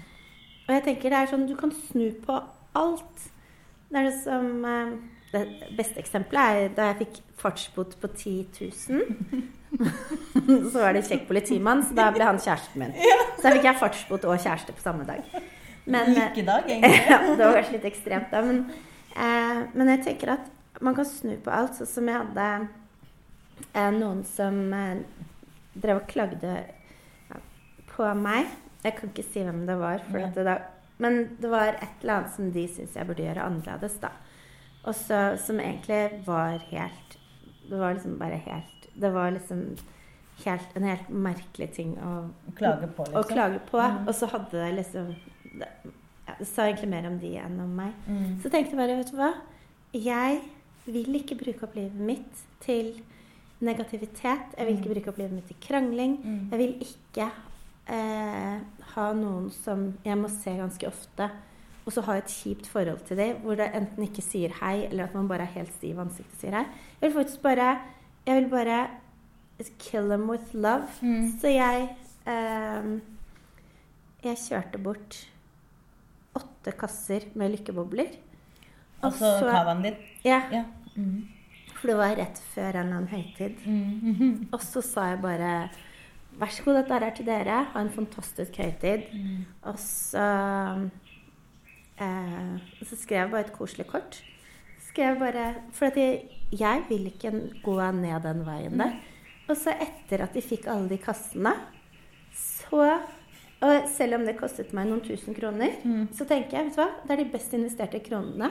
Og 0.65 0.75
jeg 0.77 0.85
tenker 0.87 1.13
det 1.13 1.19
er 1.19 1.33
sånn 1.33 1.49
du 1.49 1.57
kan 1.59 1.75
snu 1.91 2.07
på 2.25 2.39
alt. 2.79 3.27
Det 3.91 4.01
er 4.01 4.09
det 4.09 4.17
som 4.23 4.65
eh, 4.65 4.95
Det 5.35 5.75
beste 5.75 5.99
eksempelet 5.99 6.61
er 6.65 6.75
da 6.77 6.89
jeg 6.93 7.01
fikk 7.03 7.21
fartsbot 7.41 7.97
på 8.01 8.11
10 8.13 8.35
000. 8.91 9.43
så 10.73 10.79
var 10.79 10.95
det 10.95 11.05
kjekk 11.09 11.27
politimann, 11.29 11.83
så 11.83 11.97
da 11.99 12.09
ble 12.15 12.29
han 12.29 12.39
kjæresten 12.39 12.85
min. 12.85 12.95
Så 12.95 13.43
da 13.43 13.55
fikk 13.57 13.69
jeg 13.69 13.81
fartsbot 13.81 14.27
og 14.29 14.39
kjæreste 14.39 14.77
på 14.77 14.85
samme 14.85 15.07
dag. 15.09 15.27
Men, 15.85 16.15
eh, 16.15 16.21
Lykkedag, 16.21 16.71
egentlig. 16.71 17.01
ja, 17.11 17.19
det 17.29 17.41
var 17.43 17.59
kanskje 17.59 17.77
litt 17.77 17.89
ekstremt, 17.91 18.31
da. 18.33 18.43
Men, 18.47 18.63
eh, 19.17 19.65
men 19.75 19.93
jeg 19.97 20.05
tenker 20.07 20.37
at 20.39 20.51
man 20.85 20.97
kan 20.97 21.09
snu 21.09 21.35
på 21.43 21.53
alt. 21.53 21.77
Sånn 21.79 21.91
som 21.91 22.11
jeg 22.11 22.21
hadde 22.21 22.49
eh, 23.73 23.91
noen 23.99 24.23
som 24.29 24.61
eh, 24.75 25.03
drev 25.75 26.03
og 26.03 26.09
klagde 26.11 26.55
ja, 26.55 27.43
på 27.91 28.13
meg. 28.21 28.49
Jeg 28.85 28.99
kan 28.99 29.13
ikke 29.13 29.27
si 29.27 29.43
hvem 29.45 29.65
det 29.69 29.77
var, 29.81 30.03
det 30.13 30.45
da, 30.45 30.59
men 31.03 31.23
det 31.41 31.51
var 31.51 31.79
et 31.79 32.03
eller 32.03 32.19
annet 32.19 32.35
som 32.35 32.51
de 32.53 32.65
syntes 32.69 32.99
jeg 32.99 33.09
burde 33.09 33.25
gjøre 33.25 33.47
annerledes. 33.49 33.97
da. 34.03 34.13
Og 34.85 34.95
så, 34.95 35.21
som 35.41 35.61
egentlig 35.61 36.23
var 36.27 36.61
helt 36.71 37.19
Det 37.65 37.79
var 37.81 37.95
liksom 37.97 38.19
bare 38.21 38.37
helt 38.45 38.89
Det 38.95 39.11
var 39.15 39.31
liksom 39.31 39.77
helt, 40.45 40.77
en 40.77 40.89
helt 40.89 41.09
merkelig 41.09 41.71
ting 41.77 41.95
å 42.03 42.15
Klage 42.59 42.89
på, 42.97 43.07
liksom. 43.07 43.21
å 43.21 43.29
klage 43.29 43.61
på. 43.69 43.81
Og 43.81 44.15
så 44.19 44.29
hadde 44.33 44.59
det 44.59 44.73
liksom 44.81 45.13
det, 45.61 45.69
ja, 46.27 46.35
det 46.39 46.49
sa 46.51 46.67
egentlig 46.67 46.91
mer 46.91 47.07
om 47.07 47.19
de 47.23 47.31
enn 47.39 47.61
om 47.63 47.71
meg. 47.79 47.93
Mm. 48.09 48.41
Så 48.43 48.51
tenkte 48.51 48.75
jeg 48.75 48.81
bare, 48.81 48.97
vet 48.99 49.13
du 49.13 49.19
hva? 49.21 49.31
Jeg 49.95 50.41
vil 50.91 51.21
ikke 51.21 51.39
bruke 51.39 51.69
opp 51.69 51.77
livet 51.79 52.03
mitt 52.11 52.43
til 52.65 52.97
negativitet. 53.65 54.57
Jeg 54.59 54.67
vil 54.67 54.81
ikke 54.81 54.95
bruke 54.97 55.13
opp 55.13 55.21
livet 55.23 55.37
mitt 55.37 55.47
til 55.53 55.61
krangling. 55.63 56.17
Mm. 56.25 56.41
Jeg 56.51 56.63
vil 56.65 56.75
ikke 56.89 57.29
eh, 57.95 58.59
ha 58.95 59.07
noen 59.15 59.51
som 59.55 59.87
jeg 60.05 60.19
må 60.19 60.31
se 60.33 60.57
ganske 60.59 60.91
ofte 60.91 61.31
og 61.87 61.93
så 61.93 62.01
ha 62.07 62.15
et 62.17 62.31
kjipt 62.33 62.67
forhold 62.67 63.01
til 63.07 63.17
dem, 63.17 63.37
hvor 63.45 63.55
det 63.61 63.67
enten 63.77 64.07
ikke 64.07 64.23
sier 64.25 64.53
hei, 64.63 64.87
eller 64.87 65.05
at 65.05 65.15
man 65.15 65.29
bare 65.29 65.43
er 65.45 65.53
helt 65.59 65.73
stiv 65.75 65.97
i 65.97 66.01
ansiktet 66.01 66.33
og 66.33 66.41
sier 66.41 66.57
hei. 66.57 66.65
Jeg 67.01 67.11
vil 67.11 67.17
faktisk 67.23 67.43
bare 67.43 67.79
Jeg 68.27 68.43
vil 68.43 68.51
bare 68.51 68.89
kill 69.79 70.09
them 70.09 70.29
with 70.31 70.55
love. 70.55 70.89
Mm. 71.03 71.27
Så 71.41 71.49
jeg 71.49 71.89
eh, 72.27 72.87
Jeg 74.25 74.37
kjørte 74.49 74.79
bort 74.83 75.19
åtte 76.35 76.73
kasser 76.81 77.21
med 77.35 77.51
lykkebobler. 77.53 78.09
Altså 79.03 79.39
så- 79.41 79.51
cavaen 79.51 79.83
din. 79.83 79.95
Ja, 80.25 80.41
Ja. 80.53 80.65
Mm. 80.97 81.29
for 81.75 81.89
det 81.89 81.97
var 81.97 82.17
rett 82.17 82.39
før 82.55 82.69
en 82.69 82.87
eller 82.87 82.97
annen 82.97 83.09
høytid. 83.09 83.67
Mm. 83.67 84.49
Og 84.53 84.61
så 84.63 84.81
sa 84.83 85.05
jeg 85.11 85.21
bare 85.23 85.69
Vær 86.39 86.47
så 86.51 86.65
god, 86.65 86.75
dette 86.75 86.95
er 86.95 87.11
til 87.15 87.27
dere. 87.27 87.65
Ha 87.73 87.81
en 87.81 87.91
fantastisk 87.91 88.57
høytid. 88.59 89.03
Mm. 89.13 89.45
Og 89.63 89.79
så 89.79 90.25
eh, 91.99 92.55
og 92.81 92.87
Så 92.87 92.97
skrev 93.01 93.19
jeg 93.25 93.31
bare 93.31 93.47
et 93.49 93.57
koselig 93.57 93.87
kort. 93.87 94.21
Skrev 94.89 95.19
bare 95.19 95.55
For 95.73 95.87
at 95.87 95.97
jeg, 95.97 96.29
jeg 96.53 96.85
vil 96.89 97.07
ikke 97.07 97.33
gå 97.65 97.77
ned 97.93 98.23
den 98.23 98.47
veien 98.47 98.79
der. 98.79 98.97
Og 99.49 99.57
så 99.57 99.75
etter 99.77 100.25
at 100.25 100.35
de 100.35 100.41
fikk 100.41 100.67
alle 100.73 100.89
de 100.89 100.97
kassene, 100.99 101.53
så 102.33 102.87
og 103.65 103.87
selv 103.89 104.19
om 104.19 104.25
det 104.27 104.37
kostet 104.37 104.73
meg 104.77 104.89
noen 104.91 105.01
tusen 105.05 105.37
kroner, 105.37 105.77
så 106.13 106.27
tenker 106.29 106.59
jeg 106.59 106.67
vet 106.67 106.75
du 106.77 106.81
hva, 106.83 106.89
det 107.07 107.15
er 107.15 107.21
de 107.23 107.31
best 107.33 107.55
investerte 107.57 108.01
kronene. 108.05 108.51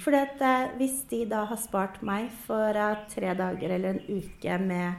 For 0.00 0.16
eh, 0.16 0.70
hvis 0.78 1.02
de 1.10 1.24
da 1.28 1.42
har 1.50 1.60
spart 1.60 1.98
meg 2.06 2.30
for 2.46 2.72
uh, 2.72 3.02
tre 3.12 3.34
dager 3.36 3.74
eller 3.76 3.96
en 3.98 4.22
uke 4.22 4.58
med 4.62 4.94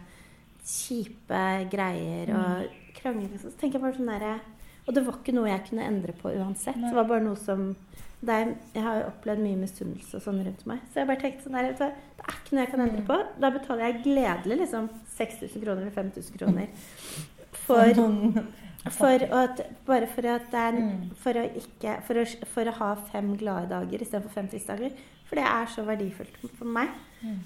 kjipe 0.67 1.41
greier 1.71 2.33
og 2.35 2.75
krangling, 2.99 3.33
så 3.39 3.49
tenker 3.57 3.79
jeg 3.79 3.85
bare 3.87 3.97
sånn 3.97 4.11
derre 4.11 4.35
Og 4.87 4.95
det 4.95 5.03
var 5.05 5.19
ikke 5.19 5.35
noe 5.35 5.49
jeg 5.51 5.65
kunne 5.69 5.87
endre 5.87 6.13
på 6.15 6.31
uansett. 6.31 6.79
Det 6.79 6.95
var 6.95 7.09
bare 7.09 7.25
noe 7.25 7.39
som 7.39 7.69
er, 8.27 8.53
Jeg 8.73 8.83
har 8.83 9.01
jo 9.01 9.09
opplevd 9.11 9.43
mye 9.43 9.59
misunnelse 9.59 10.17
og 10.17 10.23
sånn 10.23 10.39
rundt 10.45 10.63
meg. 10.69 10.85
Så 10.91 11.01
jeg 11.01 11.09
bare 11.09 11.21
tenkte 11.21 11.43
sånn 11.43 11.57
der, 11.57 11.73
Det 11.77 11.89
er 11.91 12.37
ikke 12.37 12.55
noe 12.55 12.63
jeg 12.63 12.71
kan 12.71 12.85
endre 12.85 13.03
på. 13.09 13.17
Da 13.43 13.51
betaler 13.53 13.83
jeg 13.87 14.05
gledelig 14.05 14.61
liksom 14.63 14.87
6000 15.17 15.65
kroner 15.65 15.81
eller 15.81 15.91
5000 15.91 16.39
kroner 16.39 16.71
for 17.67 17.83
for 18.93 19.19
at, 19.35 19.61
bare 19.85 20.07
for 20.07 20.27
at 20.31 20.45
det 20.51 20.59
er 20.63 20.75
for 21.19 21.35
å, 21.35 21.43
ikke, 21.59 21.97
for, 22.07 22.21
å, 22.21 22.47
for 22.53 22.69
å 22.69 22.75
ha 22.77 22.89
fem 23.11 23.33
glade 23.39 23.67
dager 23.73 23.99
istedenfor 24.05 24.31
fem 24.31 24.47
triste 24.47 24.71
dager. 24.77 24.93
For 25.27 25.35
det 25.35 25.43
er 25.43 25.65
så 25.73 25.83
verdifullt 25.83 26.37
for 26.55 26.69
meg. 26.77 26.93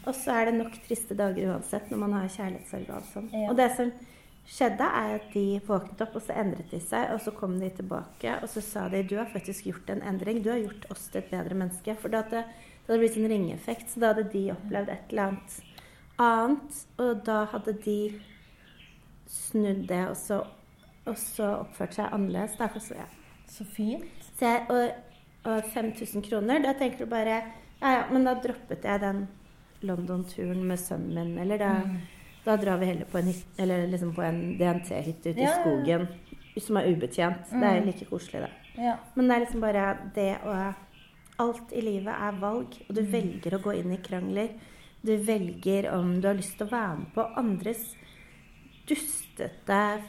Og 0.06 0.14
så 0.14 0.36
er 0.38 0.52
det 0.52 0.60
nok 0.60 0.76
triste 0.86 1.18
dager 1.18 1.50
uansett 1.56 1.90
når 1.90 1.98
man 2.04 2.14
har 2.20 2.28
kjærlighetssorg 2.30 2.90
og 2.92 2.96
alt 3.00 3.10
sånt. 3.14 3.34
Og 3.50 3.56
det 3.58 3.70
som 3.78 3.92
skjedde, 4.48 4.86
er 4.86 5.16
at 5.20 5.28
de 5.34 5.46
våknet 5.68 6.02
opp, 6.04 6.16
og 6.18 6.26
så 6.26 6.36
endret 6.42 6.72
de 6.74 6.80
seg. 6.84 7.14
Og 7.16 7.22
så 7.24 7.34
kom 7.36 7.58
de 7.62 7.70
tilbake, 7.78 8.38
og 8.42 8.50
så 8.52 8.64
sa 8.66 8.88
de 8.92 9.04
du 9.08 9.18
har 9.20 9.30
faktisk 9.34 9.70
gjort 9.70 9.92
en 9.94 10.04
endring. 10.04 10.42
Du 10.44 10.52
har 10.54 10.62
gjort 10.64 10.88
oss 10.94 11.10
til 11.12 11.24
et 11.24 11.34
bedre 11.34 11.58
menneske. 11.58 11.96
For 12.02 12.14
det, 12.14 12.26
det 12.32 12.46
hadde 12.88 13.02
blitt 13.04 13.20
en 13.20 13.30
ringeffekt. 13.32 13.92
Så 13.92 14.04
da 14.04 14.14
hadde 14.14 14.30
de 14.34 14.48
opplevd 14.56 14.94
et 14.94 15.14
eller 15.14 15.32
annet 15.32 15.60
annet. 16.22 16.82
Og 17.02 17.24
da 17.26 17.44
hadde 17.52 17.76
de 17.86 17.98
snudd 19.32 19.88
det, 19.90 20.04
og 20.10 20.18
så, 20.20 20.42
og 21.08 21.18
så 21.20 21.50
oppført 21.64 21.98
seg 21.98 22.14
annerledes. 22.14 22.58
Derfor 22.60 22.84
så, 22.84 22.98
ja. 23.00 23.10
Så 23.52 23.66
fint. 23.68 24.08
så 24.40 24.48
jeg, 24.48 24.66
og, 24.72 25.52
og 25.52 25.74
5000 25.74 26.24
kroner, 26.24 26.62
da 26.64 26.72
tenker 26.80 27.04
du 27.04 27.12
bare 27.12 27.42
Ja, 27.82 27.90
ja, 27.96 28.02
men 28.12 28.28
da 28.28 28.36
droppet 28.38 28.86
jeg 28.86 29.02
den 29.02 29.24
London-turen 29.82 30.62
med 30.70 30.78
sønnen 30.80 31.16
min. 31.34 31.40
Eller 31.42 31.58
da, 31.58 31.72
da 32.46 32.56
drar 32.58 32.78
vi 32.82 32.86
heller 32.90 33.06
på 33.06 33.18
en, 33.22 33.34
liksom 33.92 34.14
en 34.20 34.42
DNT-hytte 34.58 35.30
ute 35.34 35.40
i 35.40 35.44
Ja, 35.44 35.50
ja. 35.52 35.60
skogen 35.62 36.08
som 36.60 36.78
er 36.78 36.90
ubetjent. 36.92 37.50
Det 37.52 37.68
er 37.68 37.86
like 37.86 38.06
koselig, 38.10 38.42
det. 38.42 38.52
Ja. 38.82 38.96
Men 39.16 39.28
det 39.28 39.36
er 39.36 39.46
liksom 39.46 39.62
bare 39.62 39.98
det 40.16 40.32
å 40.46 40.56
Alt 41.42 41.72
i 41.74 41.82
livet 41.82 42.14
er 42.14 42.36
valg, 42.38 42.76
og 42.86 42.94
du 42.94 43.02
velger 43.02 43.56
å 43.56 43.62
gå 43.64 43.72
inn 43.74 43.94
i 43.96 43.98
krangler. 43.98 44.52
Du 45.02 45.16
velger 45.26 45.88
om 45.90 46.20
du 46.22 46.28
har 46.28 46.36
lyst 46.38 46.54
til 46.60 46.68
å 46.68 46.70
være 46.70 46.98
med 47.00 47.08
på 47.16 47.24
andres 47.40 47.96
dustete 48.86 50.04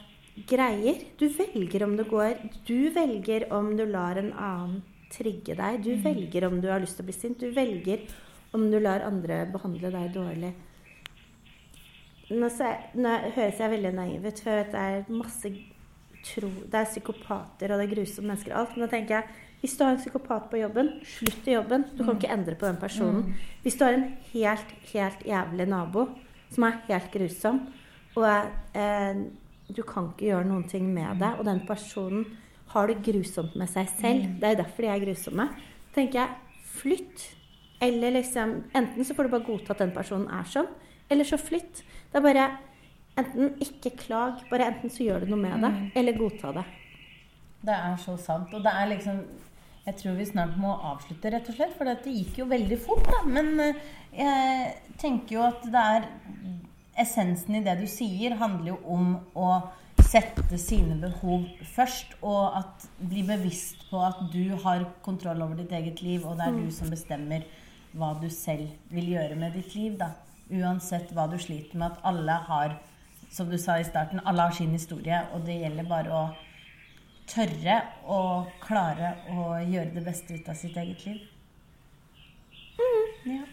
greier. 0.49 0.99
Du 1.17 1.29
velger 1.33 1.85
om 1.87 1.97
du 1.97 2.05
går 2.05 2.35
Du 2.67 2.91
velger 2.91 3.47
om 3.53 3.77
du 3.77 3.87
lar 3.87 4.17
en 4.21 4.33
annen 4.33 4.83
trigge 5.13 5.57
deg. 5.57 5.83
Du 5.85 5.95
velger 6.05 6.45
om 6.49 6.61
du 6.61 6.69
har 6.69 6.81
lyst 6.81 6.97
til 6.99 7.05
å 7.07 7.09
bli 7.11 7.17
sint. 7.17 7.41
Du 7.41 7.51
velger 7.53 8.05
om 8.53 8.69
du 8.71 8.79
lar 8.81 9.05
andre 9.07 9.47
behandle 9.53 9.91
deg 9.93 10.13
dårlig. 10.15 10.53
Nå, 12.33 12.49
så, 12.53 12.73
nå 12.97 13.13
høres 13.37 13.61
jeg 13.61 13.73
veldig 13.75 13.93
naiv 13.97 14.27
ut, 14.27 14.41
for 14.41 14.57
jeg 14.57 14.69
det 14.73 14.83
er 14.83 15.09
masse 15.13 15.53
tro 16.23 16.49
Det 16.71 16.79
er 16.79 16.87
psykopater 16.87 17.73
og 17.73 17.81
det 17.81 17.87
er 17.89 17.95
grusomme 17.97 18.31
mennesker 18.31 18.55
og 18.55 18.61
alt. 18.61 18.77
Men 18.77 18.85
da 18.87 18.93
tenker 18.93 19.19
jeg 19.19 19.49
hvis 19.63 19.77
du 19.79 19.85
har 19.85 19.93
en 19.95 20.01
psykopat 20.01 20.49
på 20.51 20.59
jobben, 20.59 20.89
slutt 21.07 21.47
i 21.47 21.53
jobben. 21.55 21.85
Du 21.95 22.03
kan 22.03 22.17
ikke 22.17 22.33
endre 22.35 22.57
på 22.59 22.67
den 22.67 22.81
personen. 22.83 23.29
Hvis 23.63 23.77
du 23.79 23.85
har 23.85 23.95
en 23.95 24.09
helt, 24.33 24.73
helt 24.91 25.21
jævlig 25.23 25.69
nabo 25.71 26.09
som 26.51 26.67
er 26.67 26.81
helt 26.89 27.13
grusom, 27.15 27.61
og 28.19 28.27
eh, 28.75 29.21
du 29.71 29.83
kan 29.87 30.11
ikke 30.11 30.33
gjøre 30.33 30.49
noen 30.51 30.67
ting 30.69 30.89
med 30.91 31.23
det, 31.23 31.31
og 31.39 31.47
den 31.47 31.63
personen 31.69 32.27
har 32.75 32.91
det 32.91 33.05
grusomt 33.07 33.55
med 33.55 33.71
seg 33.71 33.87
selv, 34.01 34.27
det 34.41 34.49
er 34.49 34.57
jo 34.57 34.61
derfor 34.65 34.85
de 34.85 34.91
er 34.91 35.05
grusomme, 35.05 35.47
tenker 35.95 36.25
jeg 36.25 36.67
flytt. 36.81 37.29
Eller 37.83 38.19
liksom 38.19 38.59
Enten 38.75 39.07
så 39.07 39.15
får 39.15 39.29
du 39.29 39.35
bare 39.37 39.47
godta 39.47 39.77
at 39.77 39.87
den 39.87 39.95
personen 39.95 40.27
er 40.27 40.51
sånn, 40.51 40.71
eller 41.11 41.29
så 41.29 41.39
flytt. 41.39 41.85
Det 42.13 42.21
er 42.21 42.29
bare 42.29 42.51
Enten 43.21 43.59
ikke 43.61 43.91
klag, 44.07 44.39
bare 44.49 44.71
enten 44.71 44.89
så 44.89 45.05
gjør 45.05 45.27
du 45.27 45.35
noe 45.35 45.43
med 45.43 45.61
det, 45.61 45.71
eller 46.01 46.17
godta 46.17 46.53
det. 46.57 46.63
Det 47.61 47.75
er 47.75 47.99
så 48.01 48.15
sant. 48.17 48.55
Og 48.57 48.65
det 48.65 48.73
er 48.73 48.89
liksom 48.95 49.25
Jeg 49.83 49.97
tror 49.99 50.15
vi 50.15 50.25
snart 50.29 50.55
må 50.63 50.71
avslutte, 50.93 51.31
rett 51.35 51.49
og 51.51 51.57
slett. 51.57 51.73
For 51.75 51.89
det 51.89 52.07
gikk 52.07 52.37
jo 52.39 52.47
veldig 52.47 52.77
fort, 52.79 53.03
da. 53.03 53.19
Men 53.27 53.49
eh, 53.59 53.81
jeg 54.15 54.97
tenker 55.03 55.35
jo 55.35 55.43
at 55.43 55.65
det 55.75 55.83
er 55.97 56.07
Essensen 57.03 57.57
i 57.59 57.65
det 57.67 57.75
du 57.81 57.89
sier, 57.91 58.37
handler 58.39 58.71
jo 58.71 58.77
om 58.95 59.09
å 59.35 59.49
sette 60.07 60.59
sine 60.63 61.01
behov 61.03 61.49
først. 61.75 62.15
Og 62.23 62.55
at 62.63 62.87
bli 63.03 63.27
bevisst 63.27 63.83
på 63.91 64.01
at 64.07 64.23
du 64.31 64.55
har 64.63 64.87
kontroll 65.03 65.43
over 65.43 65.59
ditt 65.59 65.75
eget 65.75 66.01
liv, 66.07 66.23
og 66.23 66.39
det 66.39 66.47
er 66.47 66.61
du 66.63 66.71
som 66.71 66.93
bestemmer 66.93 67.43
hva 67.99 68.15
du 68.23 68.29
selv 68.33 68.71
vil 68.95 69.17
gjøre 69.17 69.35
med 69.37 69.59
ditt 69.59 69.75
liv, 69.75 69.99
da. 69.99 70.15
Uansett 70.53 71.13
hva 71.17 71.27
du 71.31 71.39
sliter 71.41 71.79
med. 71.81 71.93
At 71.93 72.09
alle 72.13 72.39
har, 72.49 72.77
som 73.33 73.51
du 73.51 73.59
sa 73.59 73.79
i 73.81 73.89
starten, 73.89 74.23
alle 74.27 74.49
har 74.49 74.57
sin 74.57 74.75
historie, 74.77 75.23
og 75.33 75.47
det 75.49 75.61
gjelder 75.63 75.89
bare 75.89 76.13
å 76.13 76.25
tørre 77.33 77.81
å 78.11 78.21
klare 78.61 79.15
å 79.33 79.49
gjøre 79.63 79.95
det 79.95 80.05
beste 80.05 80.37
ut 80.37 80.49
av 80.53 80.59
sitt 80.59 80.77
eget 80.77 81.07
liv. 81.07 81.21
Ja. 83.25 83.45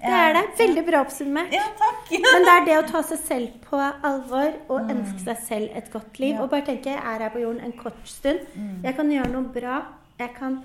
Det 0.00 0.12
er 0.16 0.32
det. 0.32 0.42
Veldig 0.58 0.82
bra 0.86 1.00
oppsummert. 1.04 1.52
Ja, 1.52 1.66
takk. 1.76 2.08
Men 2.24 2.46
det 2.46 2.52
er 2.54 2.66
det 2.66 2.76
å 2.78 2.84
ta 2.88 3.02
seg 3.06 3.20
selv 3.20 3.56
på 3.66 3.80
alvor 3.80 4.54
og 4.72 4.92
ønske 4.92 5.20
seg 5.26 5.42
selv 5.44 5.76
et 5.76 5.90
godt 5.92 6.20
liv. 6.22 6.34
Ja. 6.34 6.44
Og 6.44 6.52
bare 6.52 6.64
tenke 6.70 6.94
jeg 6.94 7.00
er 7.00 7.24
her 7.26 7.32
på 7.34 7.42
jorden 7.42 7.60
en 7.66 7.76
kort 7.76 8.00
stund. 8.08 8.46
Jeg 8.84 8.96
kan 8.96 9.12
gjøre 9.12 9.32
noe 9.34 9.52
bra. 9.52 9.82
Jeg 10.20 10.32
kan, 10.38 10.62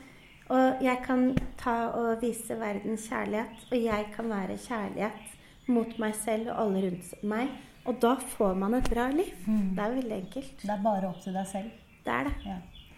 og 0.50 0.84
jeg 0.84 0.98
kan 1.06 1.38
ta 1.58 1.76
og 1.98 2.22
vise 2.22 2.60
verden 2.60 2.98
kjærlighet. 2.98 3.66
Og 3.72 3.84
jeg 3.84 4.06
kan 4.16 4.30
være 4.30 4.58
kjærlighet 4.68 5.34
mot 5.68 6.00
meg 6.00 6.14
selv 6.26 6.52
og 6.52 6.62
alle 6.66 6.84
rundt 6.86 7.24
meg. 7.24 7.50
Og 7.86 7.98
da 8.02 8.16
får 8.38 8.54
man 8.54 8.74
et 8.74 8.90
bra 8.94 9.10
liv. 9.14 9.34
Det 9.46 9.84
er 9.84 9.96
veldig 9.96 10.18
enkelt. 10.18 10.62
Det 10.62 10.70
er 10.70 10.84
bare 10.84 11.10
opp 11.10 11.22
til 11.24 11.34
deg 11.34 11.48
selv. 11.52 11.72
Det 12.06 12.14
er 12.14 12.24
det. 12.30 12.34
Ja. 12.46 12.58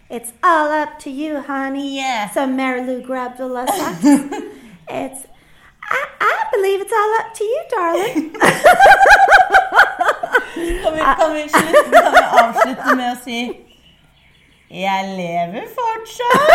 It's 0.10 0.32
all 0.44 0.72
up 0.82 1.00
to 1.00 1.10
you, 1.10 1.42
honey. 1.48 1.98
Yeah. 2.00 2.34
So 2.34 2.46
Mary 2.46 2.82
Lou 2.88 3.02
Grabdula 3.08 3.66
sagt. 3.68 4.04
It's 4.90 5.28
I, 5.90 6.04
I 6.22 6.38
believe 6.54 6.82
it's 6.82 6.92
all 6.92 7.14
up 7.20 7.34
to 7.34 7.44
you, 7.44 7.62
darling. 7.72 8.32
Kan 10.84 10.94
vi, 10.94 11.00
kan, 11.00 11.34
vi 11.34 11.50
slutte, 11.50 12.02
kan 12.02 12.12
vi 12.12 12.24
avslutte 12.42 12.96
med 12.96 13.12
å 13.12 13.18
si 13.24 13.40
Jeg 14.72 15.04
lever 15.18 15.68
fortsatt. 15.80 16.50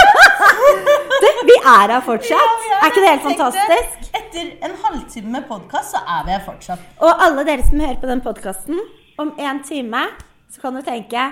Du, 1.22 1.29
vi 1.48 1.55
er 1.64 1.92
her 1.92 2.01
fortsatt. 2.05 2.59
Ja, 2.68 2.75
er, 2.75 2.83
er 2.83 2.90
ikke 2.90 3.05
det 3.05 3.11
helt 3.11 3.22
fantastisk? 3.22 4.11
Etter 4.18 4.51
en 4.68 4.75
halvtime 4.85 5.33
med 5.33 5.46
podkast, 5.48 5.94
så 5.94 6.03
er 6.16 6.27
vi 6.27 6.35
her 6.37 6.44
fortsatt. 6.44 6.85
Og 7.01 7.25
alle 7.27 7.46
dere 7.48 7.64
som 7.68 7.81
hører 7.81 8.01
på 8.05 8.11
den 8.12 8.20
podkasten, 8.20 8.81
om 9.18 9.33
en 9.38 9.62
time 9.64 10.05
så 10.53 10.61
kan 10.61 10.77
du 10.77 10.83
tenke 10.85 11.25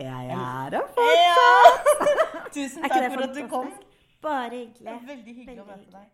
Jeg 0.00 0.08
er 0.08 0.32
her 0.32 0.80
fortsatt. 0.96 1.92
Ja. 2.00 2.08
Tusen 2.56 2.82
takk 2.88 3.12
for 3.12 3.28
at 3.28 3.36
du 3.36 3.44
kom. 3.48 3.68
Bare 4.24 4.50
hyggelig. 4.50 4.88
er 4.88 5.00
veldig 5.12 5.34
hyggelig 5.42 5.60
å 5.60 5.68
møte 5.68 5.90
deg. 5.92 6.08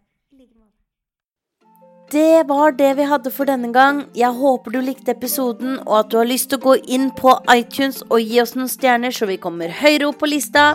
Det 2.11 2.49
var 2.49 2.73
det 2.75 2.97
vi 2.99 3.05
hadde 3.07 3.31
for 3.31 3.47
denne 3.47 3.71
gang. 3.73 4.01
Jeg 4.19 4.35
håper 4.35 4.75
du 4.75 4.81
likte 4.83 5.15
episoden, 5.15 5.79
og 5.87 5.99
at 6.01 6.11
du 6.11 6.17
har 6.19 6.27
lyst 6.27 6.51
til 6.51 6.59
å 6.59 6.65
gå 6.65 6.75
inn 6.91 7.11
på 7.15 7.37
iTunes 7.55 8.03
og 8.09 8.19
gi 8.25 8.41
oss 8.43 8.57
noen 8.59 8.71
stjerner, 8.73 9.15
så 9.15 9.31
vi 9.31 9.39
kommer 9.39 9.71
høyere 9.71 10.09
opp 10.11 10.19
på 10.25 10.33
lista. 10.33 10.73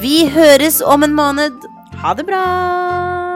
Vi 0.00 0.24
høres 0.32 0.80
om 0.80 1.04
en 1.04 1.18
måned. 1.18 1.68
Ha 2.00 2.14
det 2.16 2.24
bra! 2.30 3.29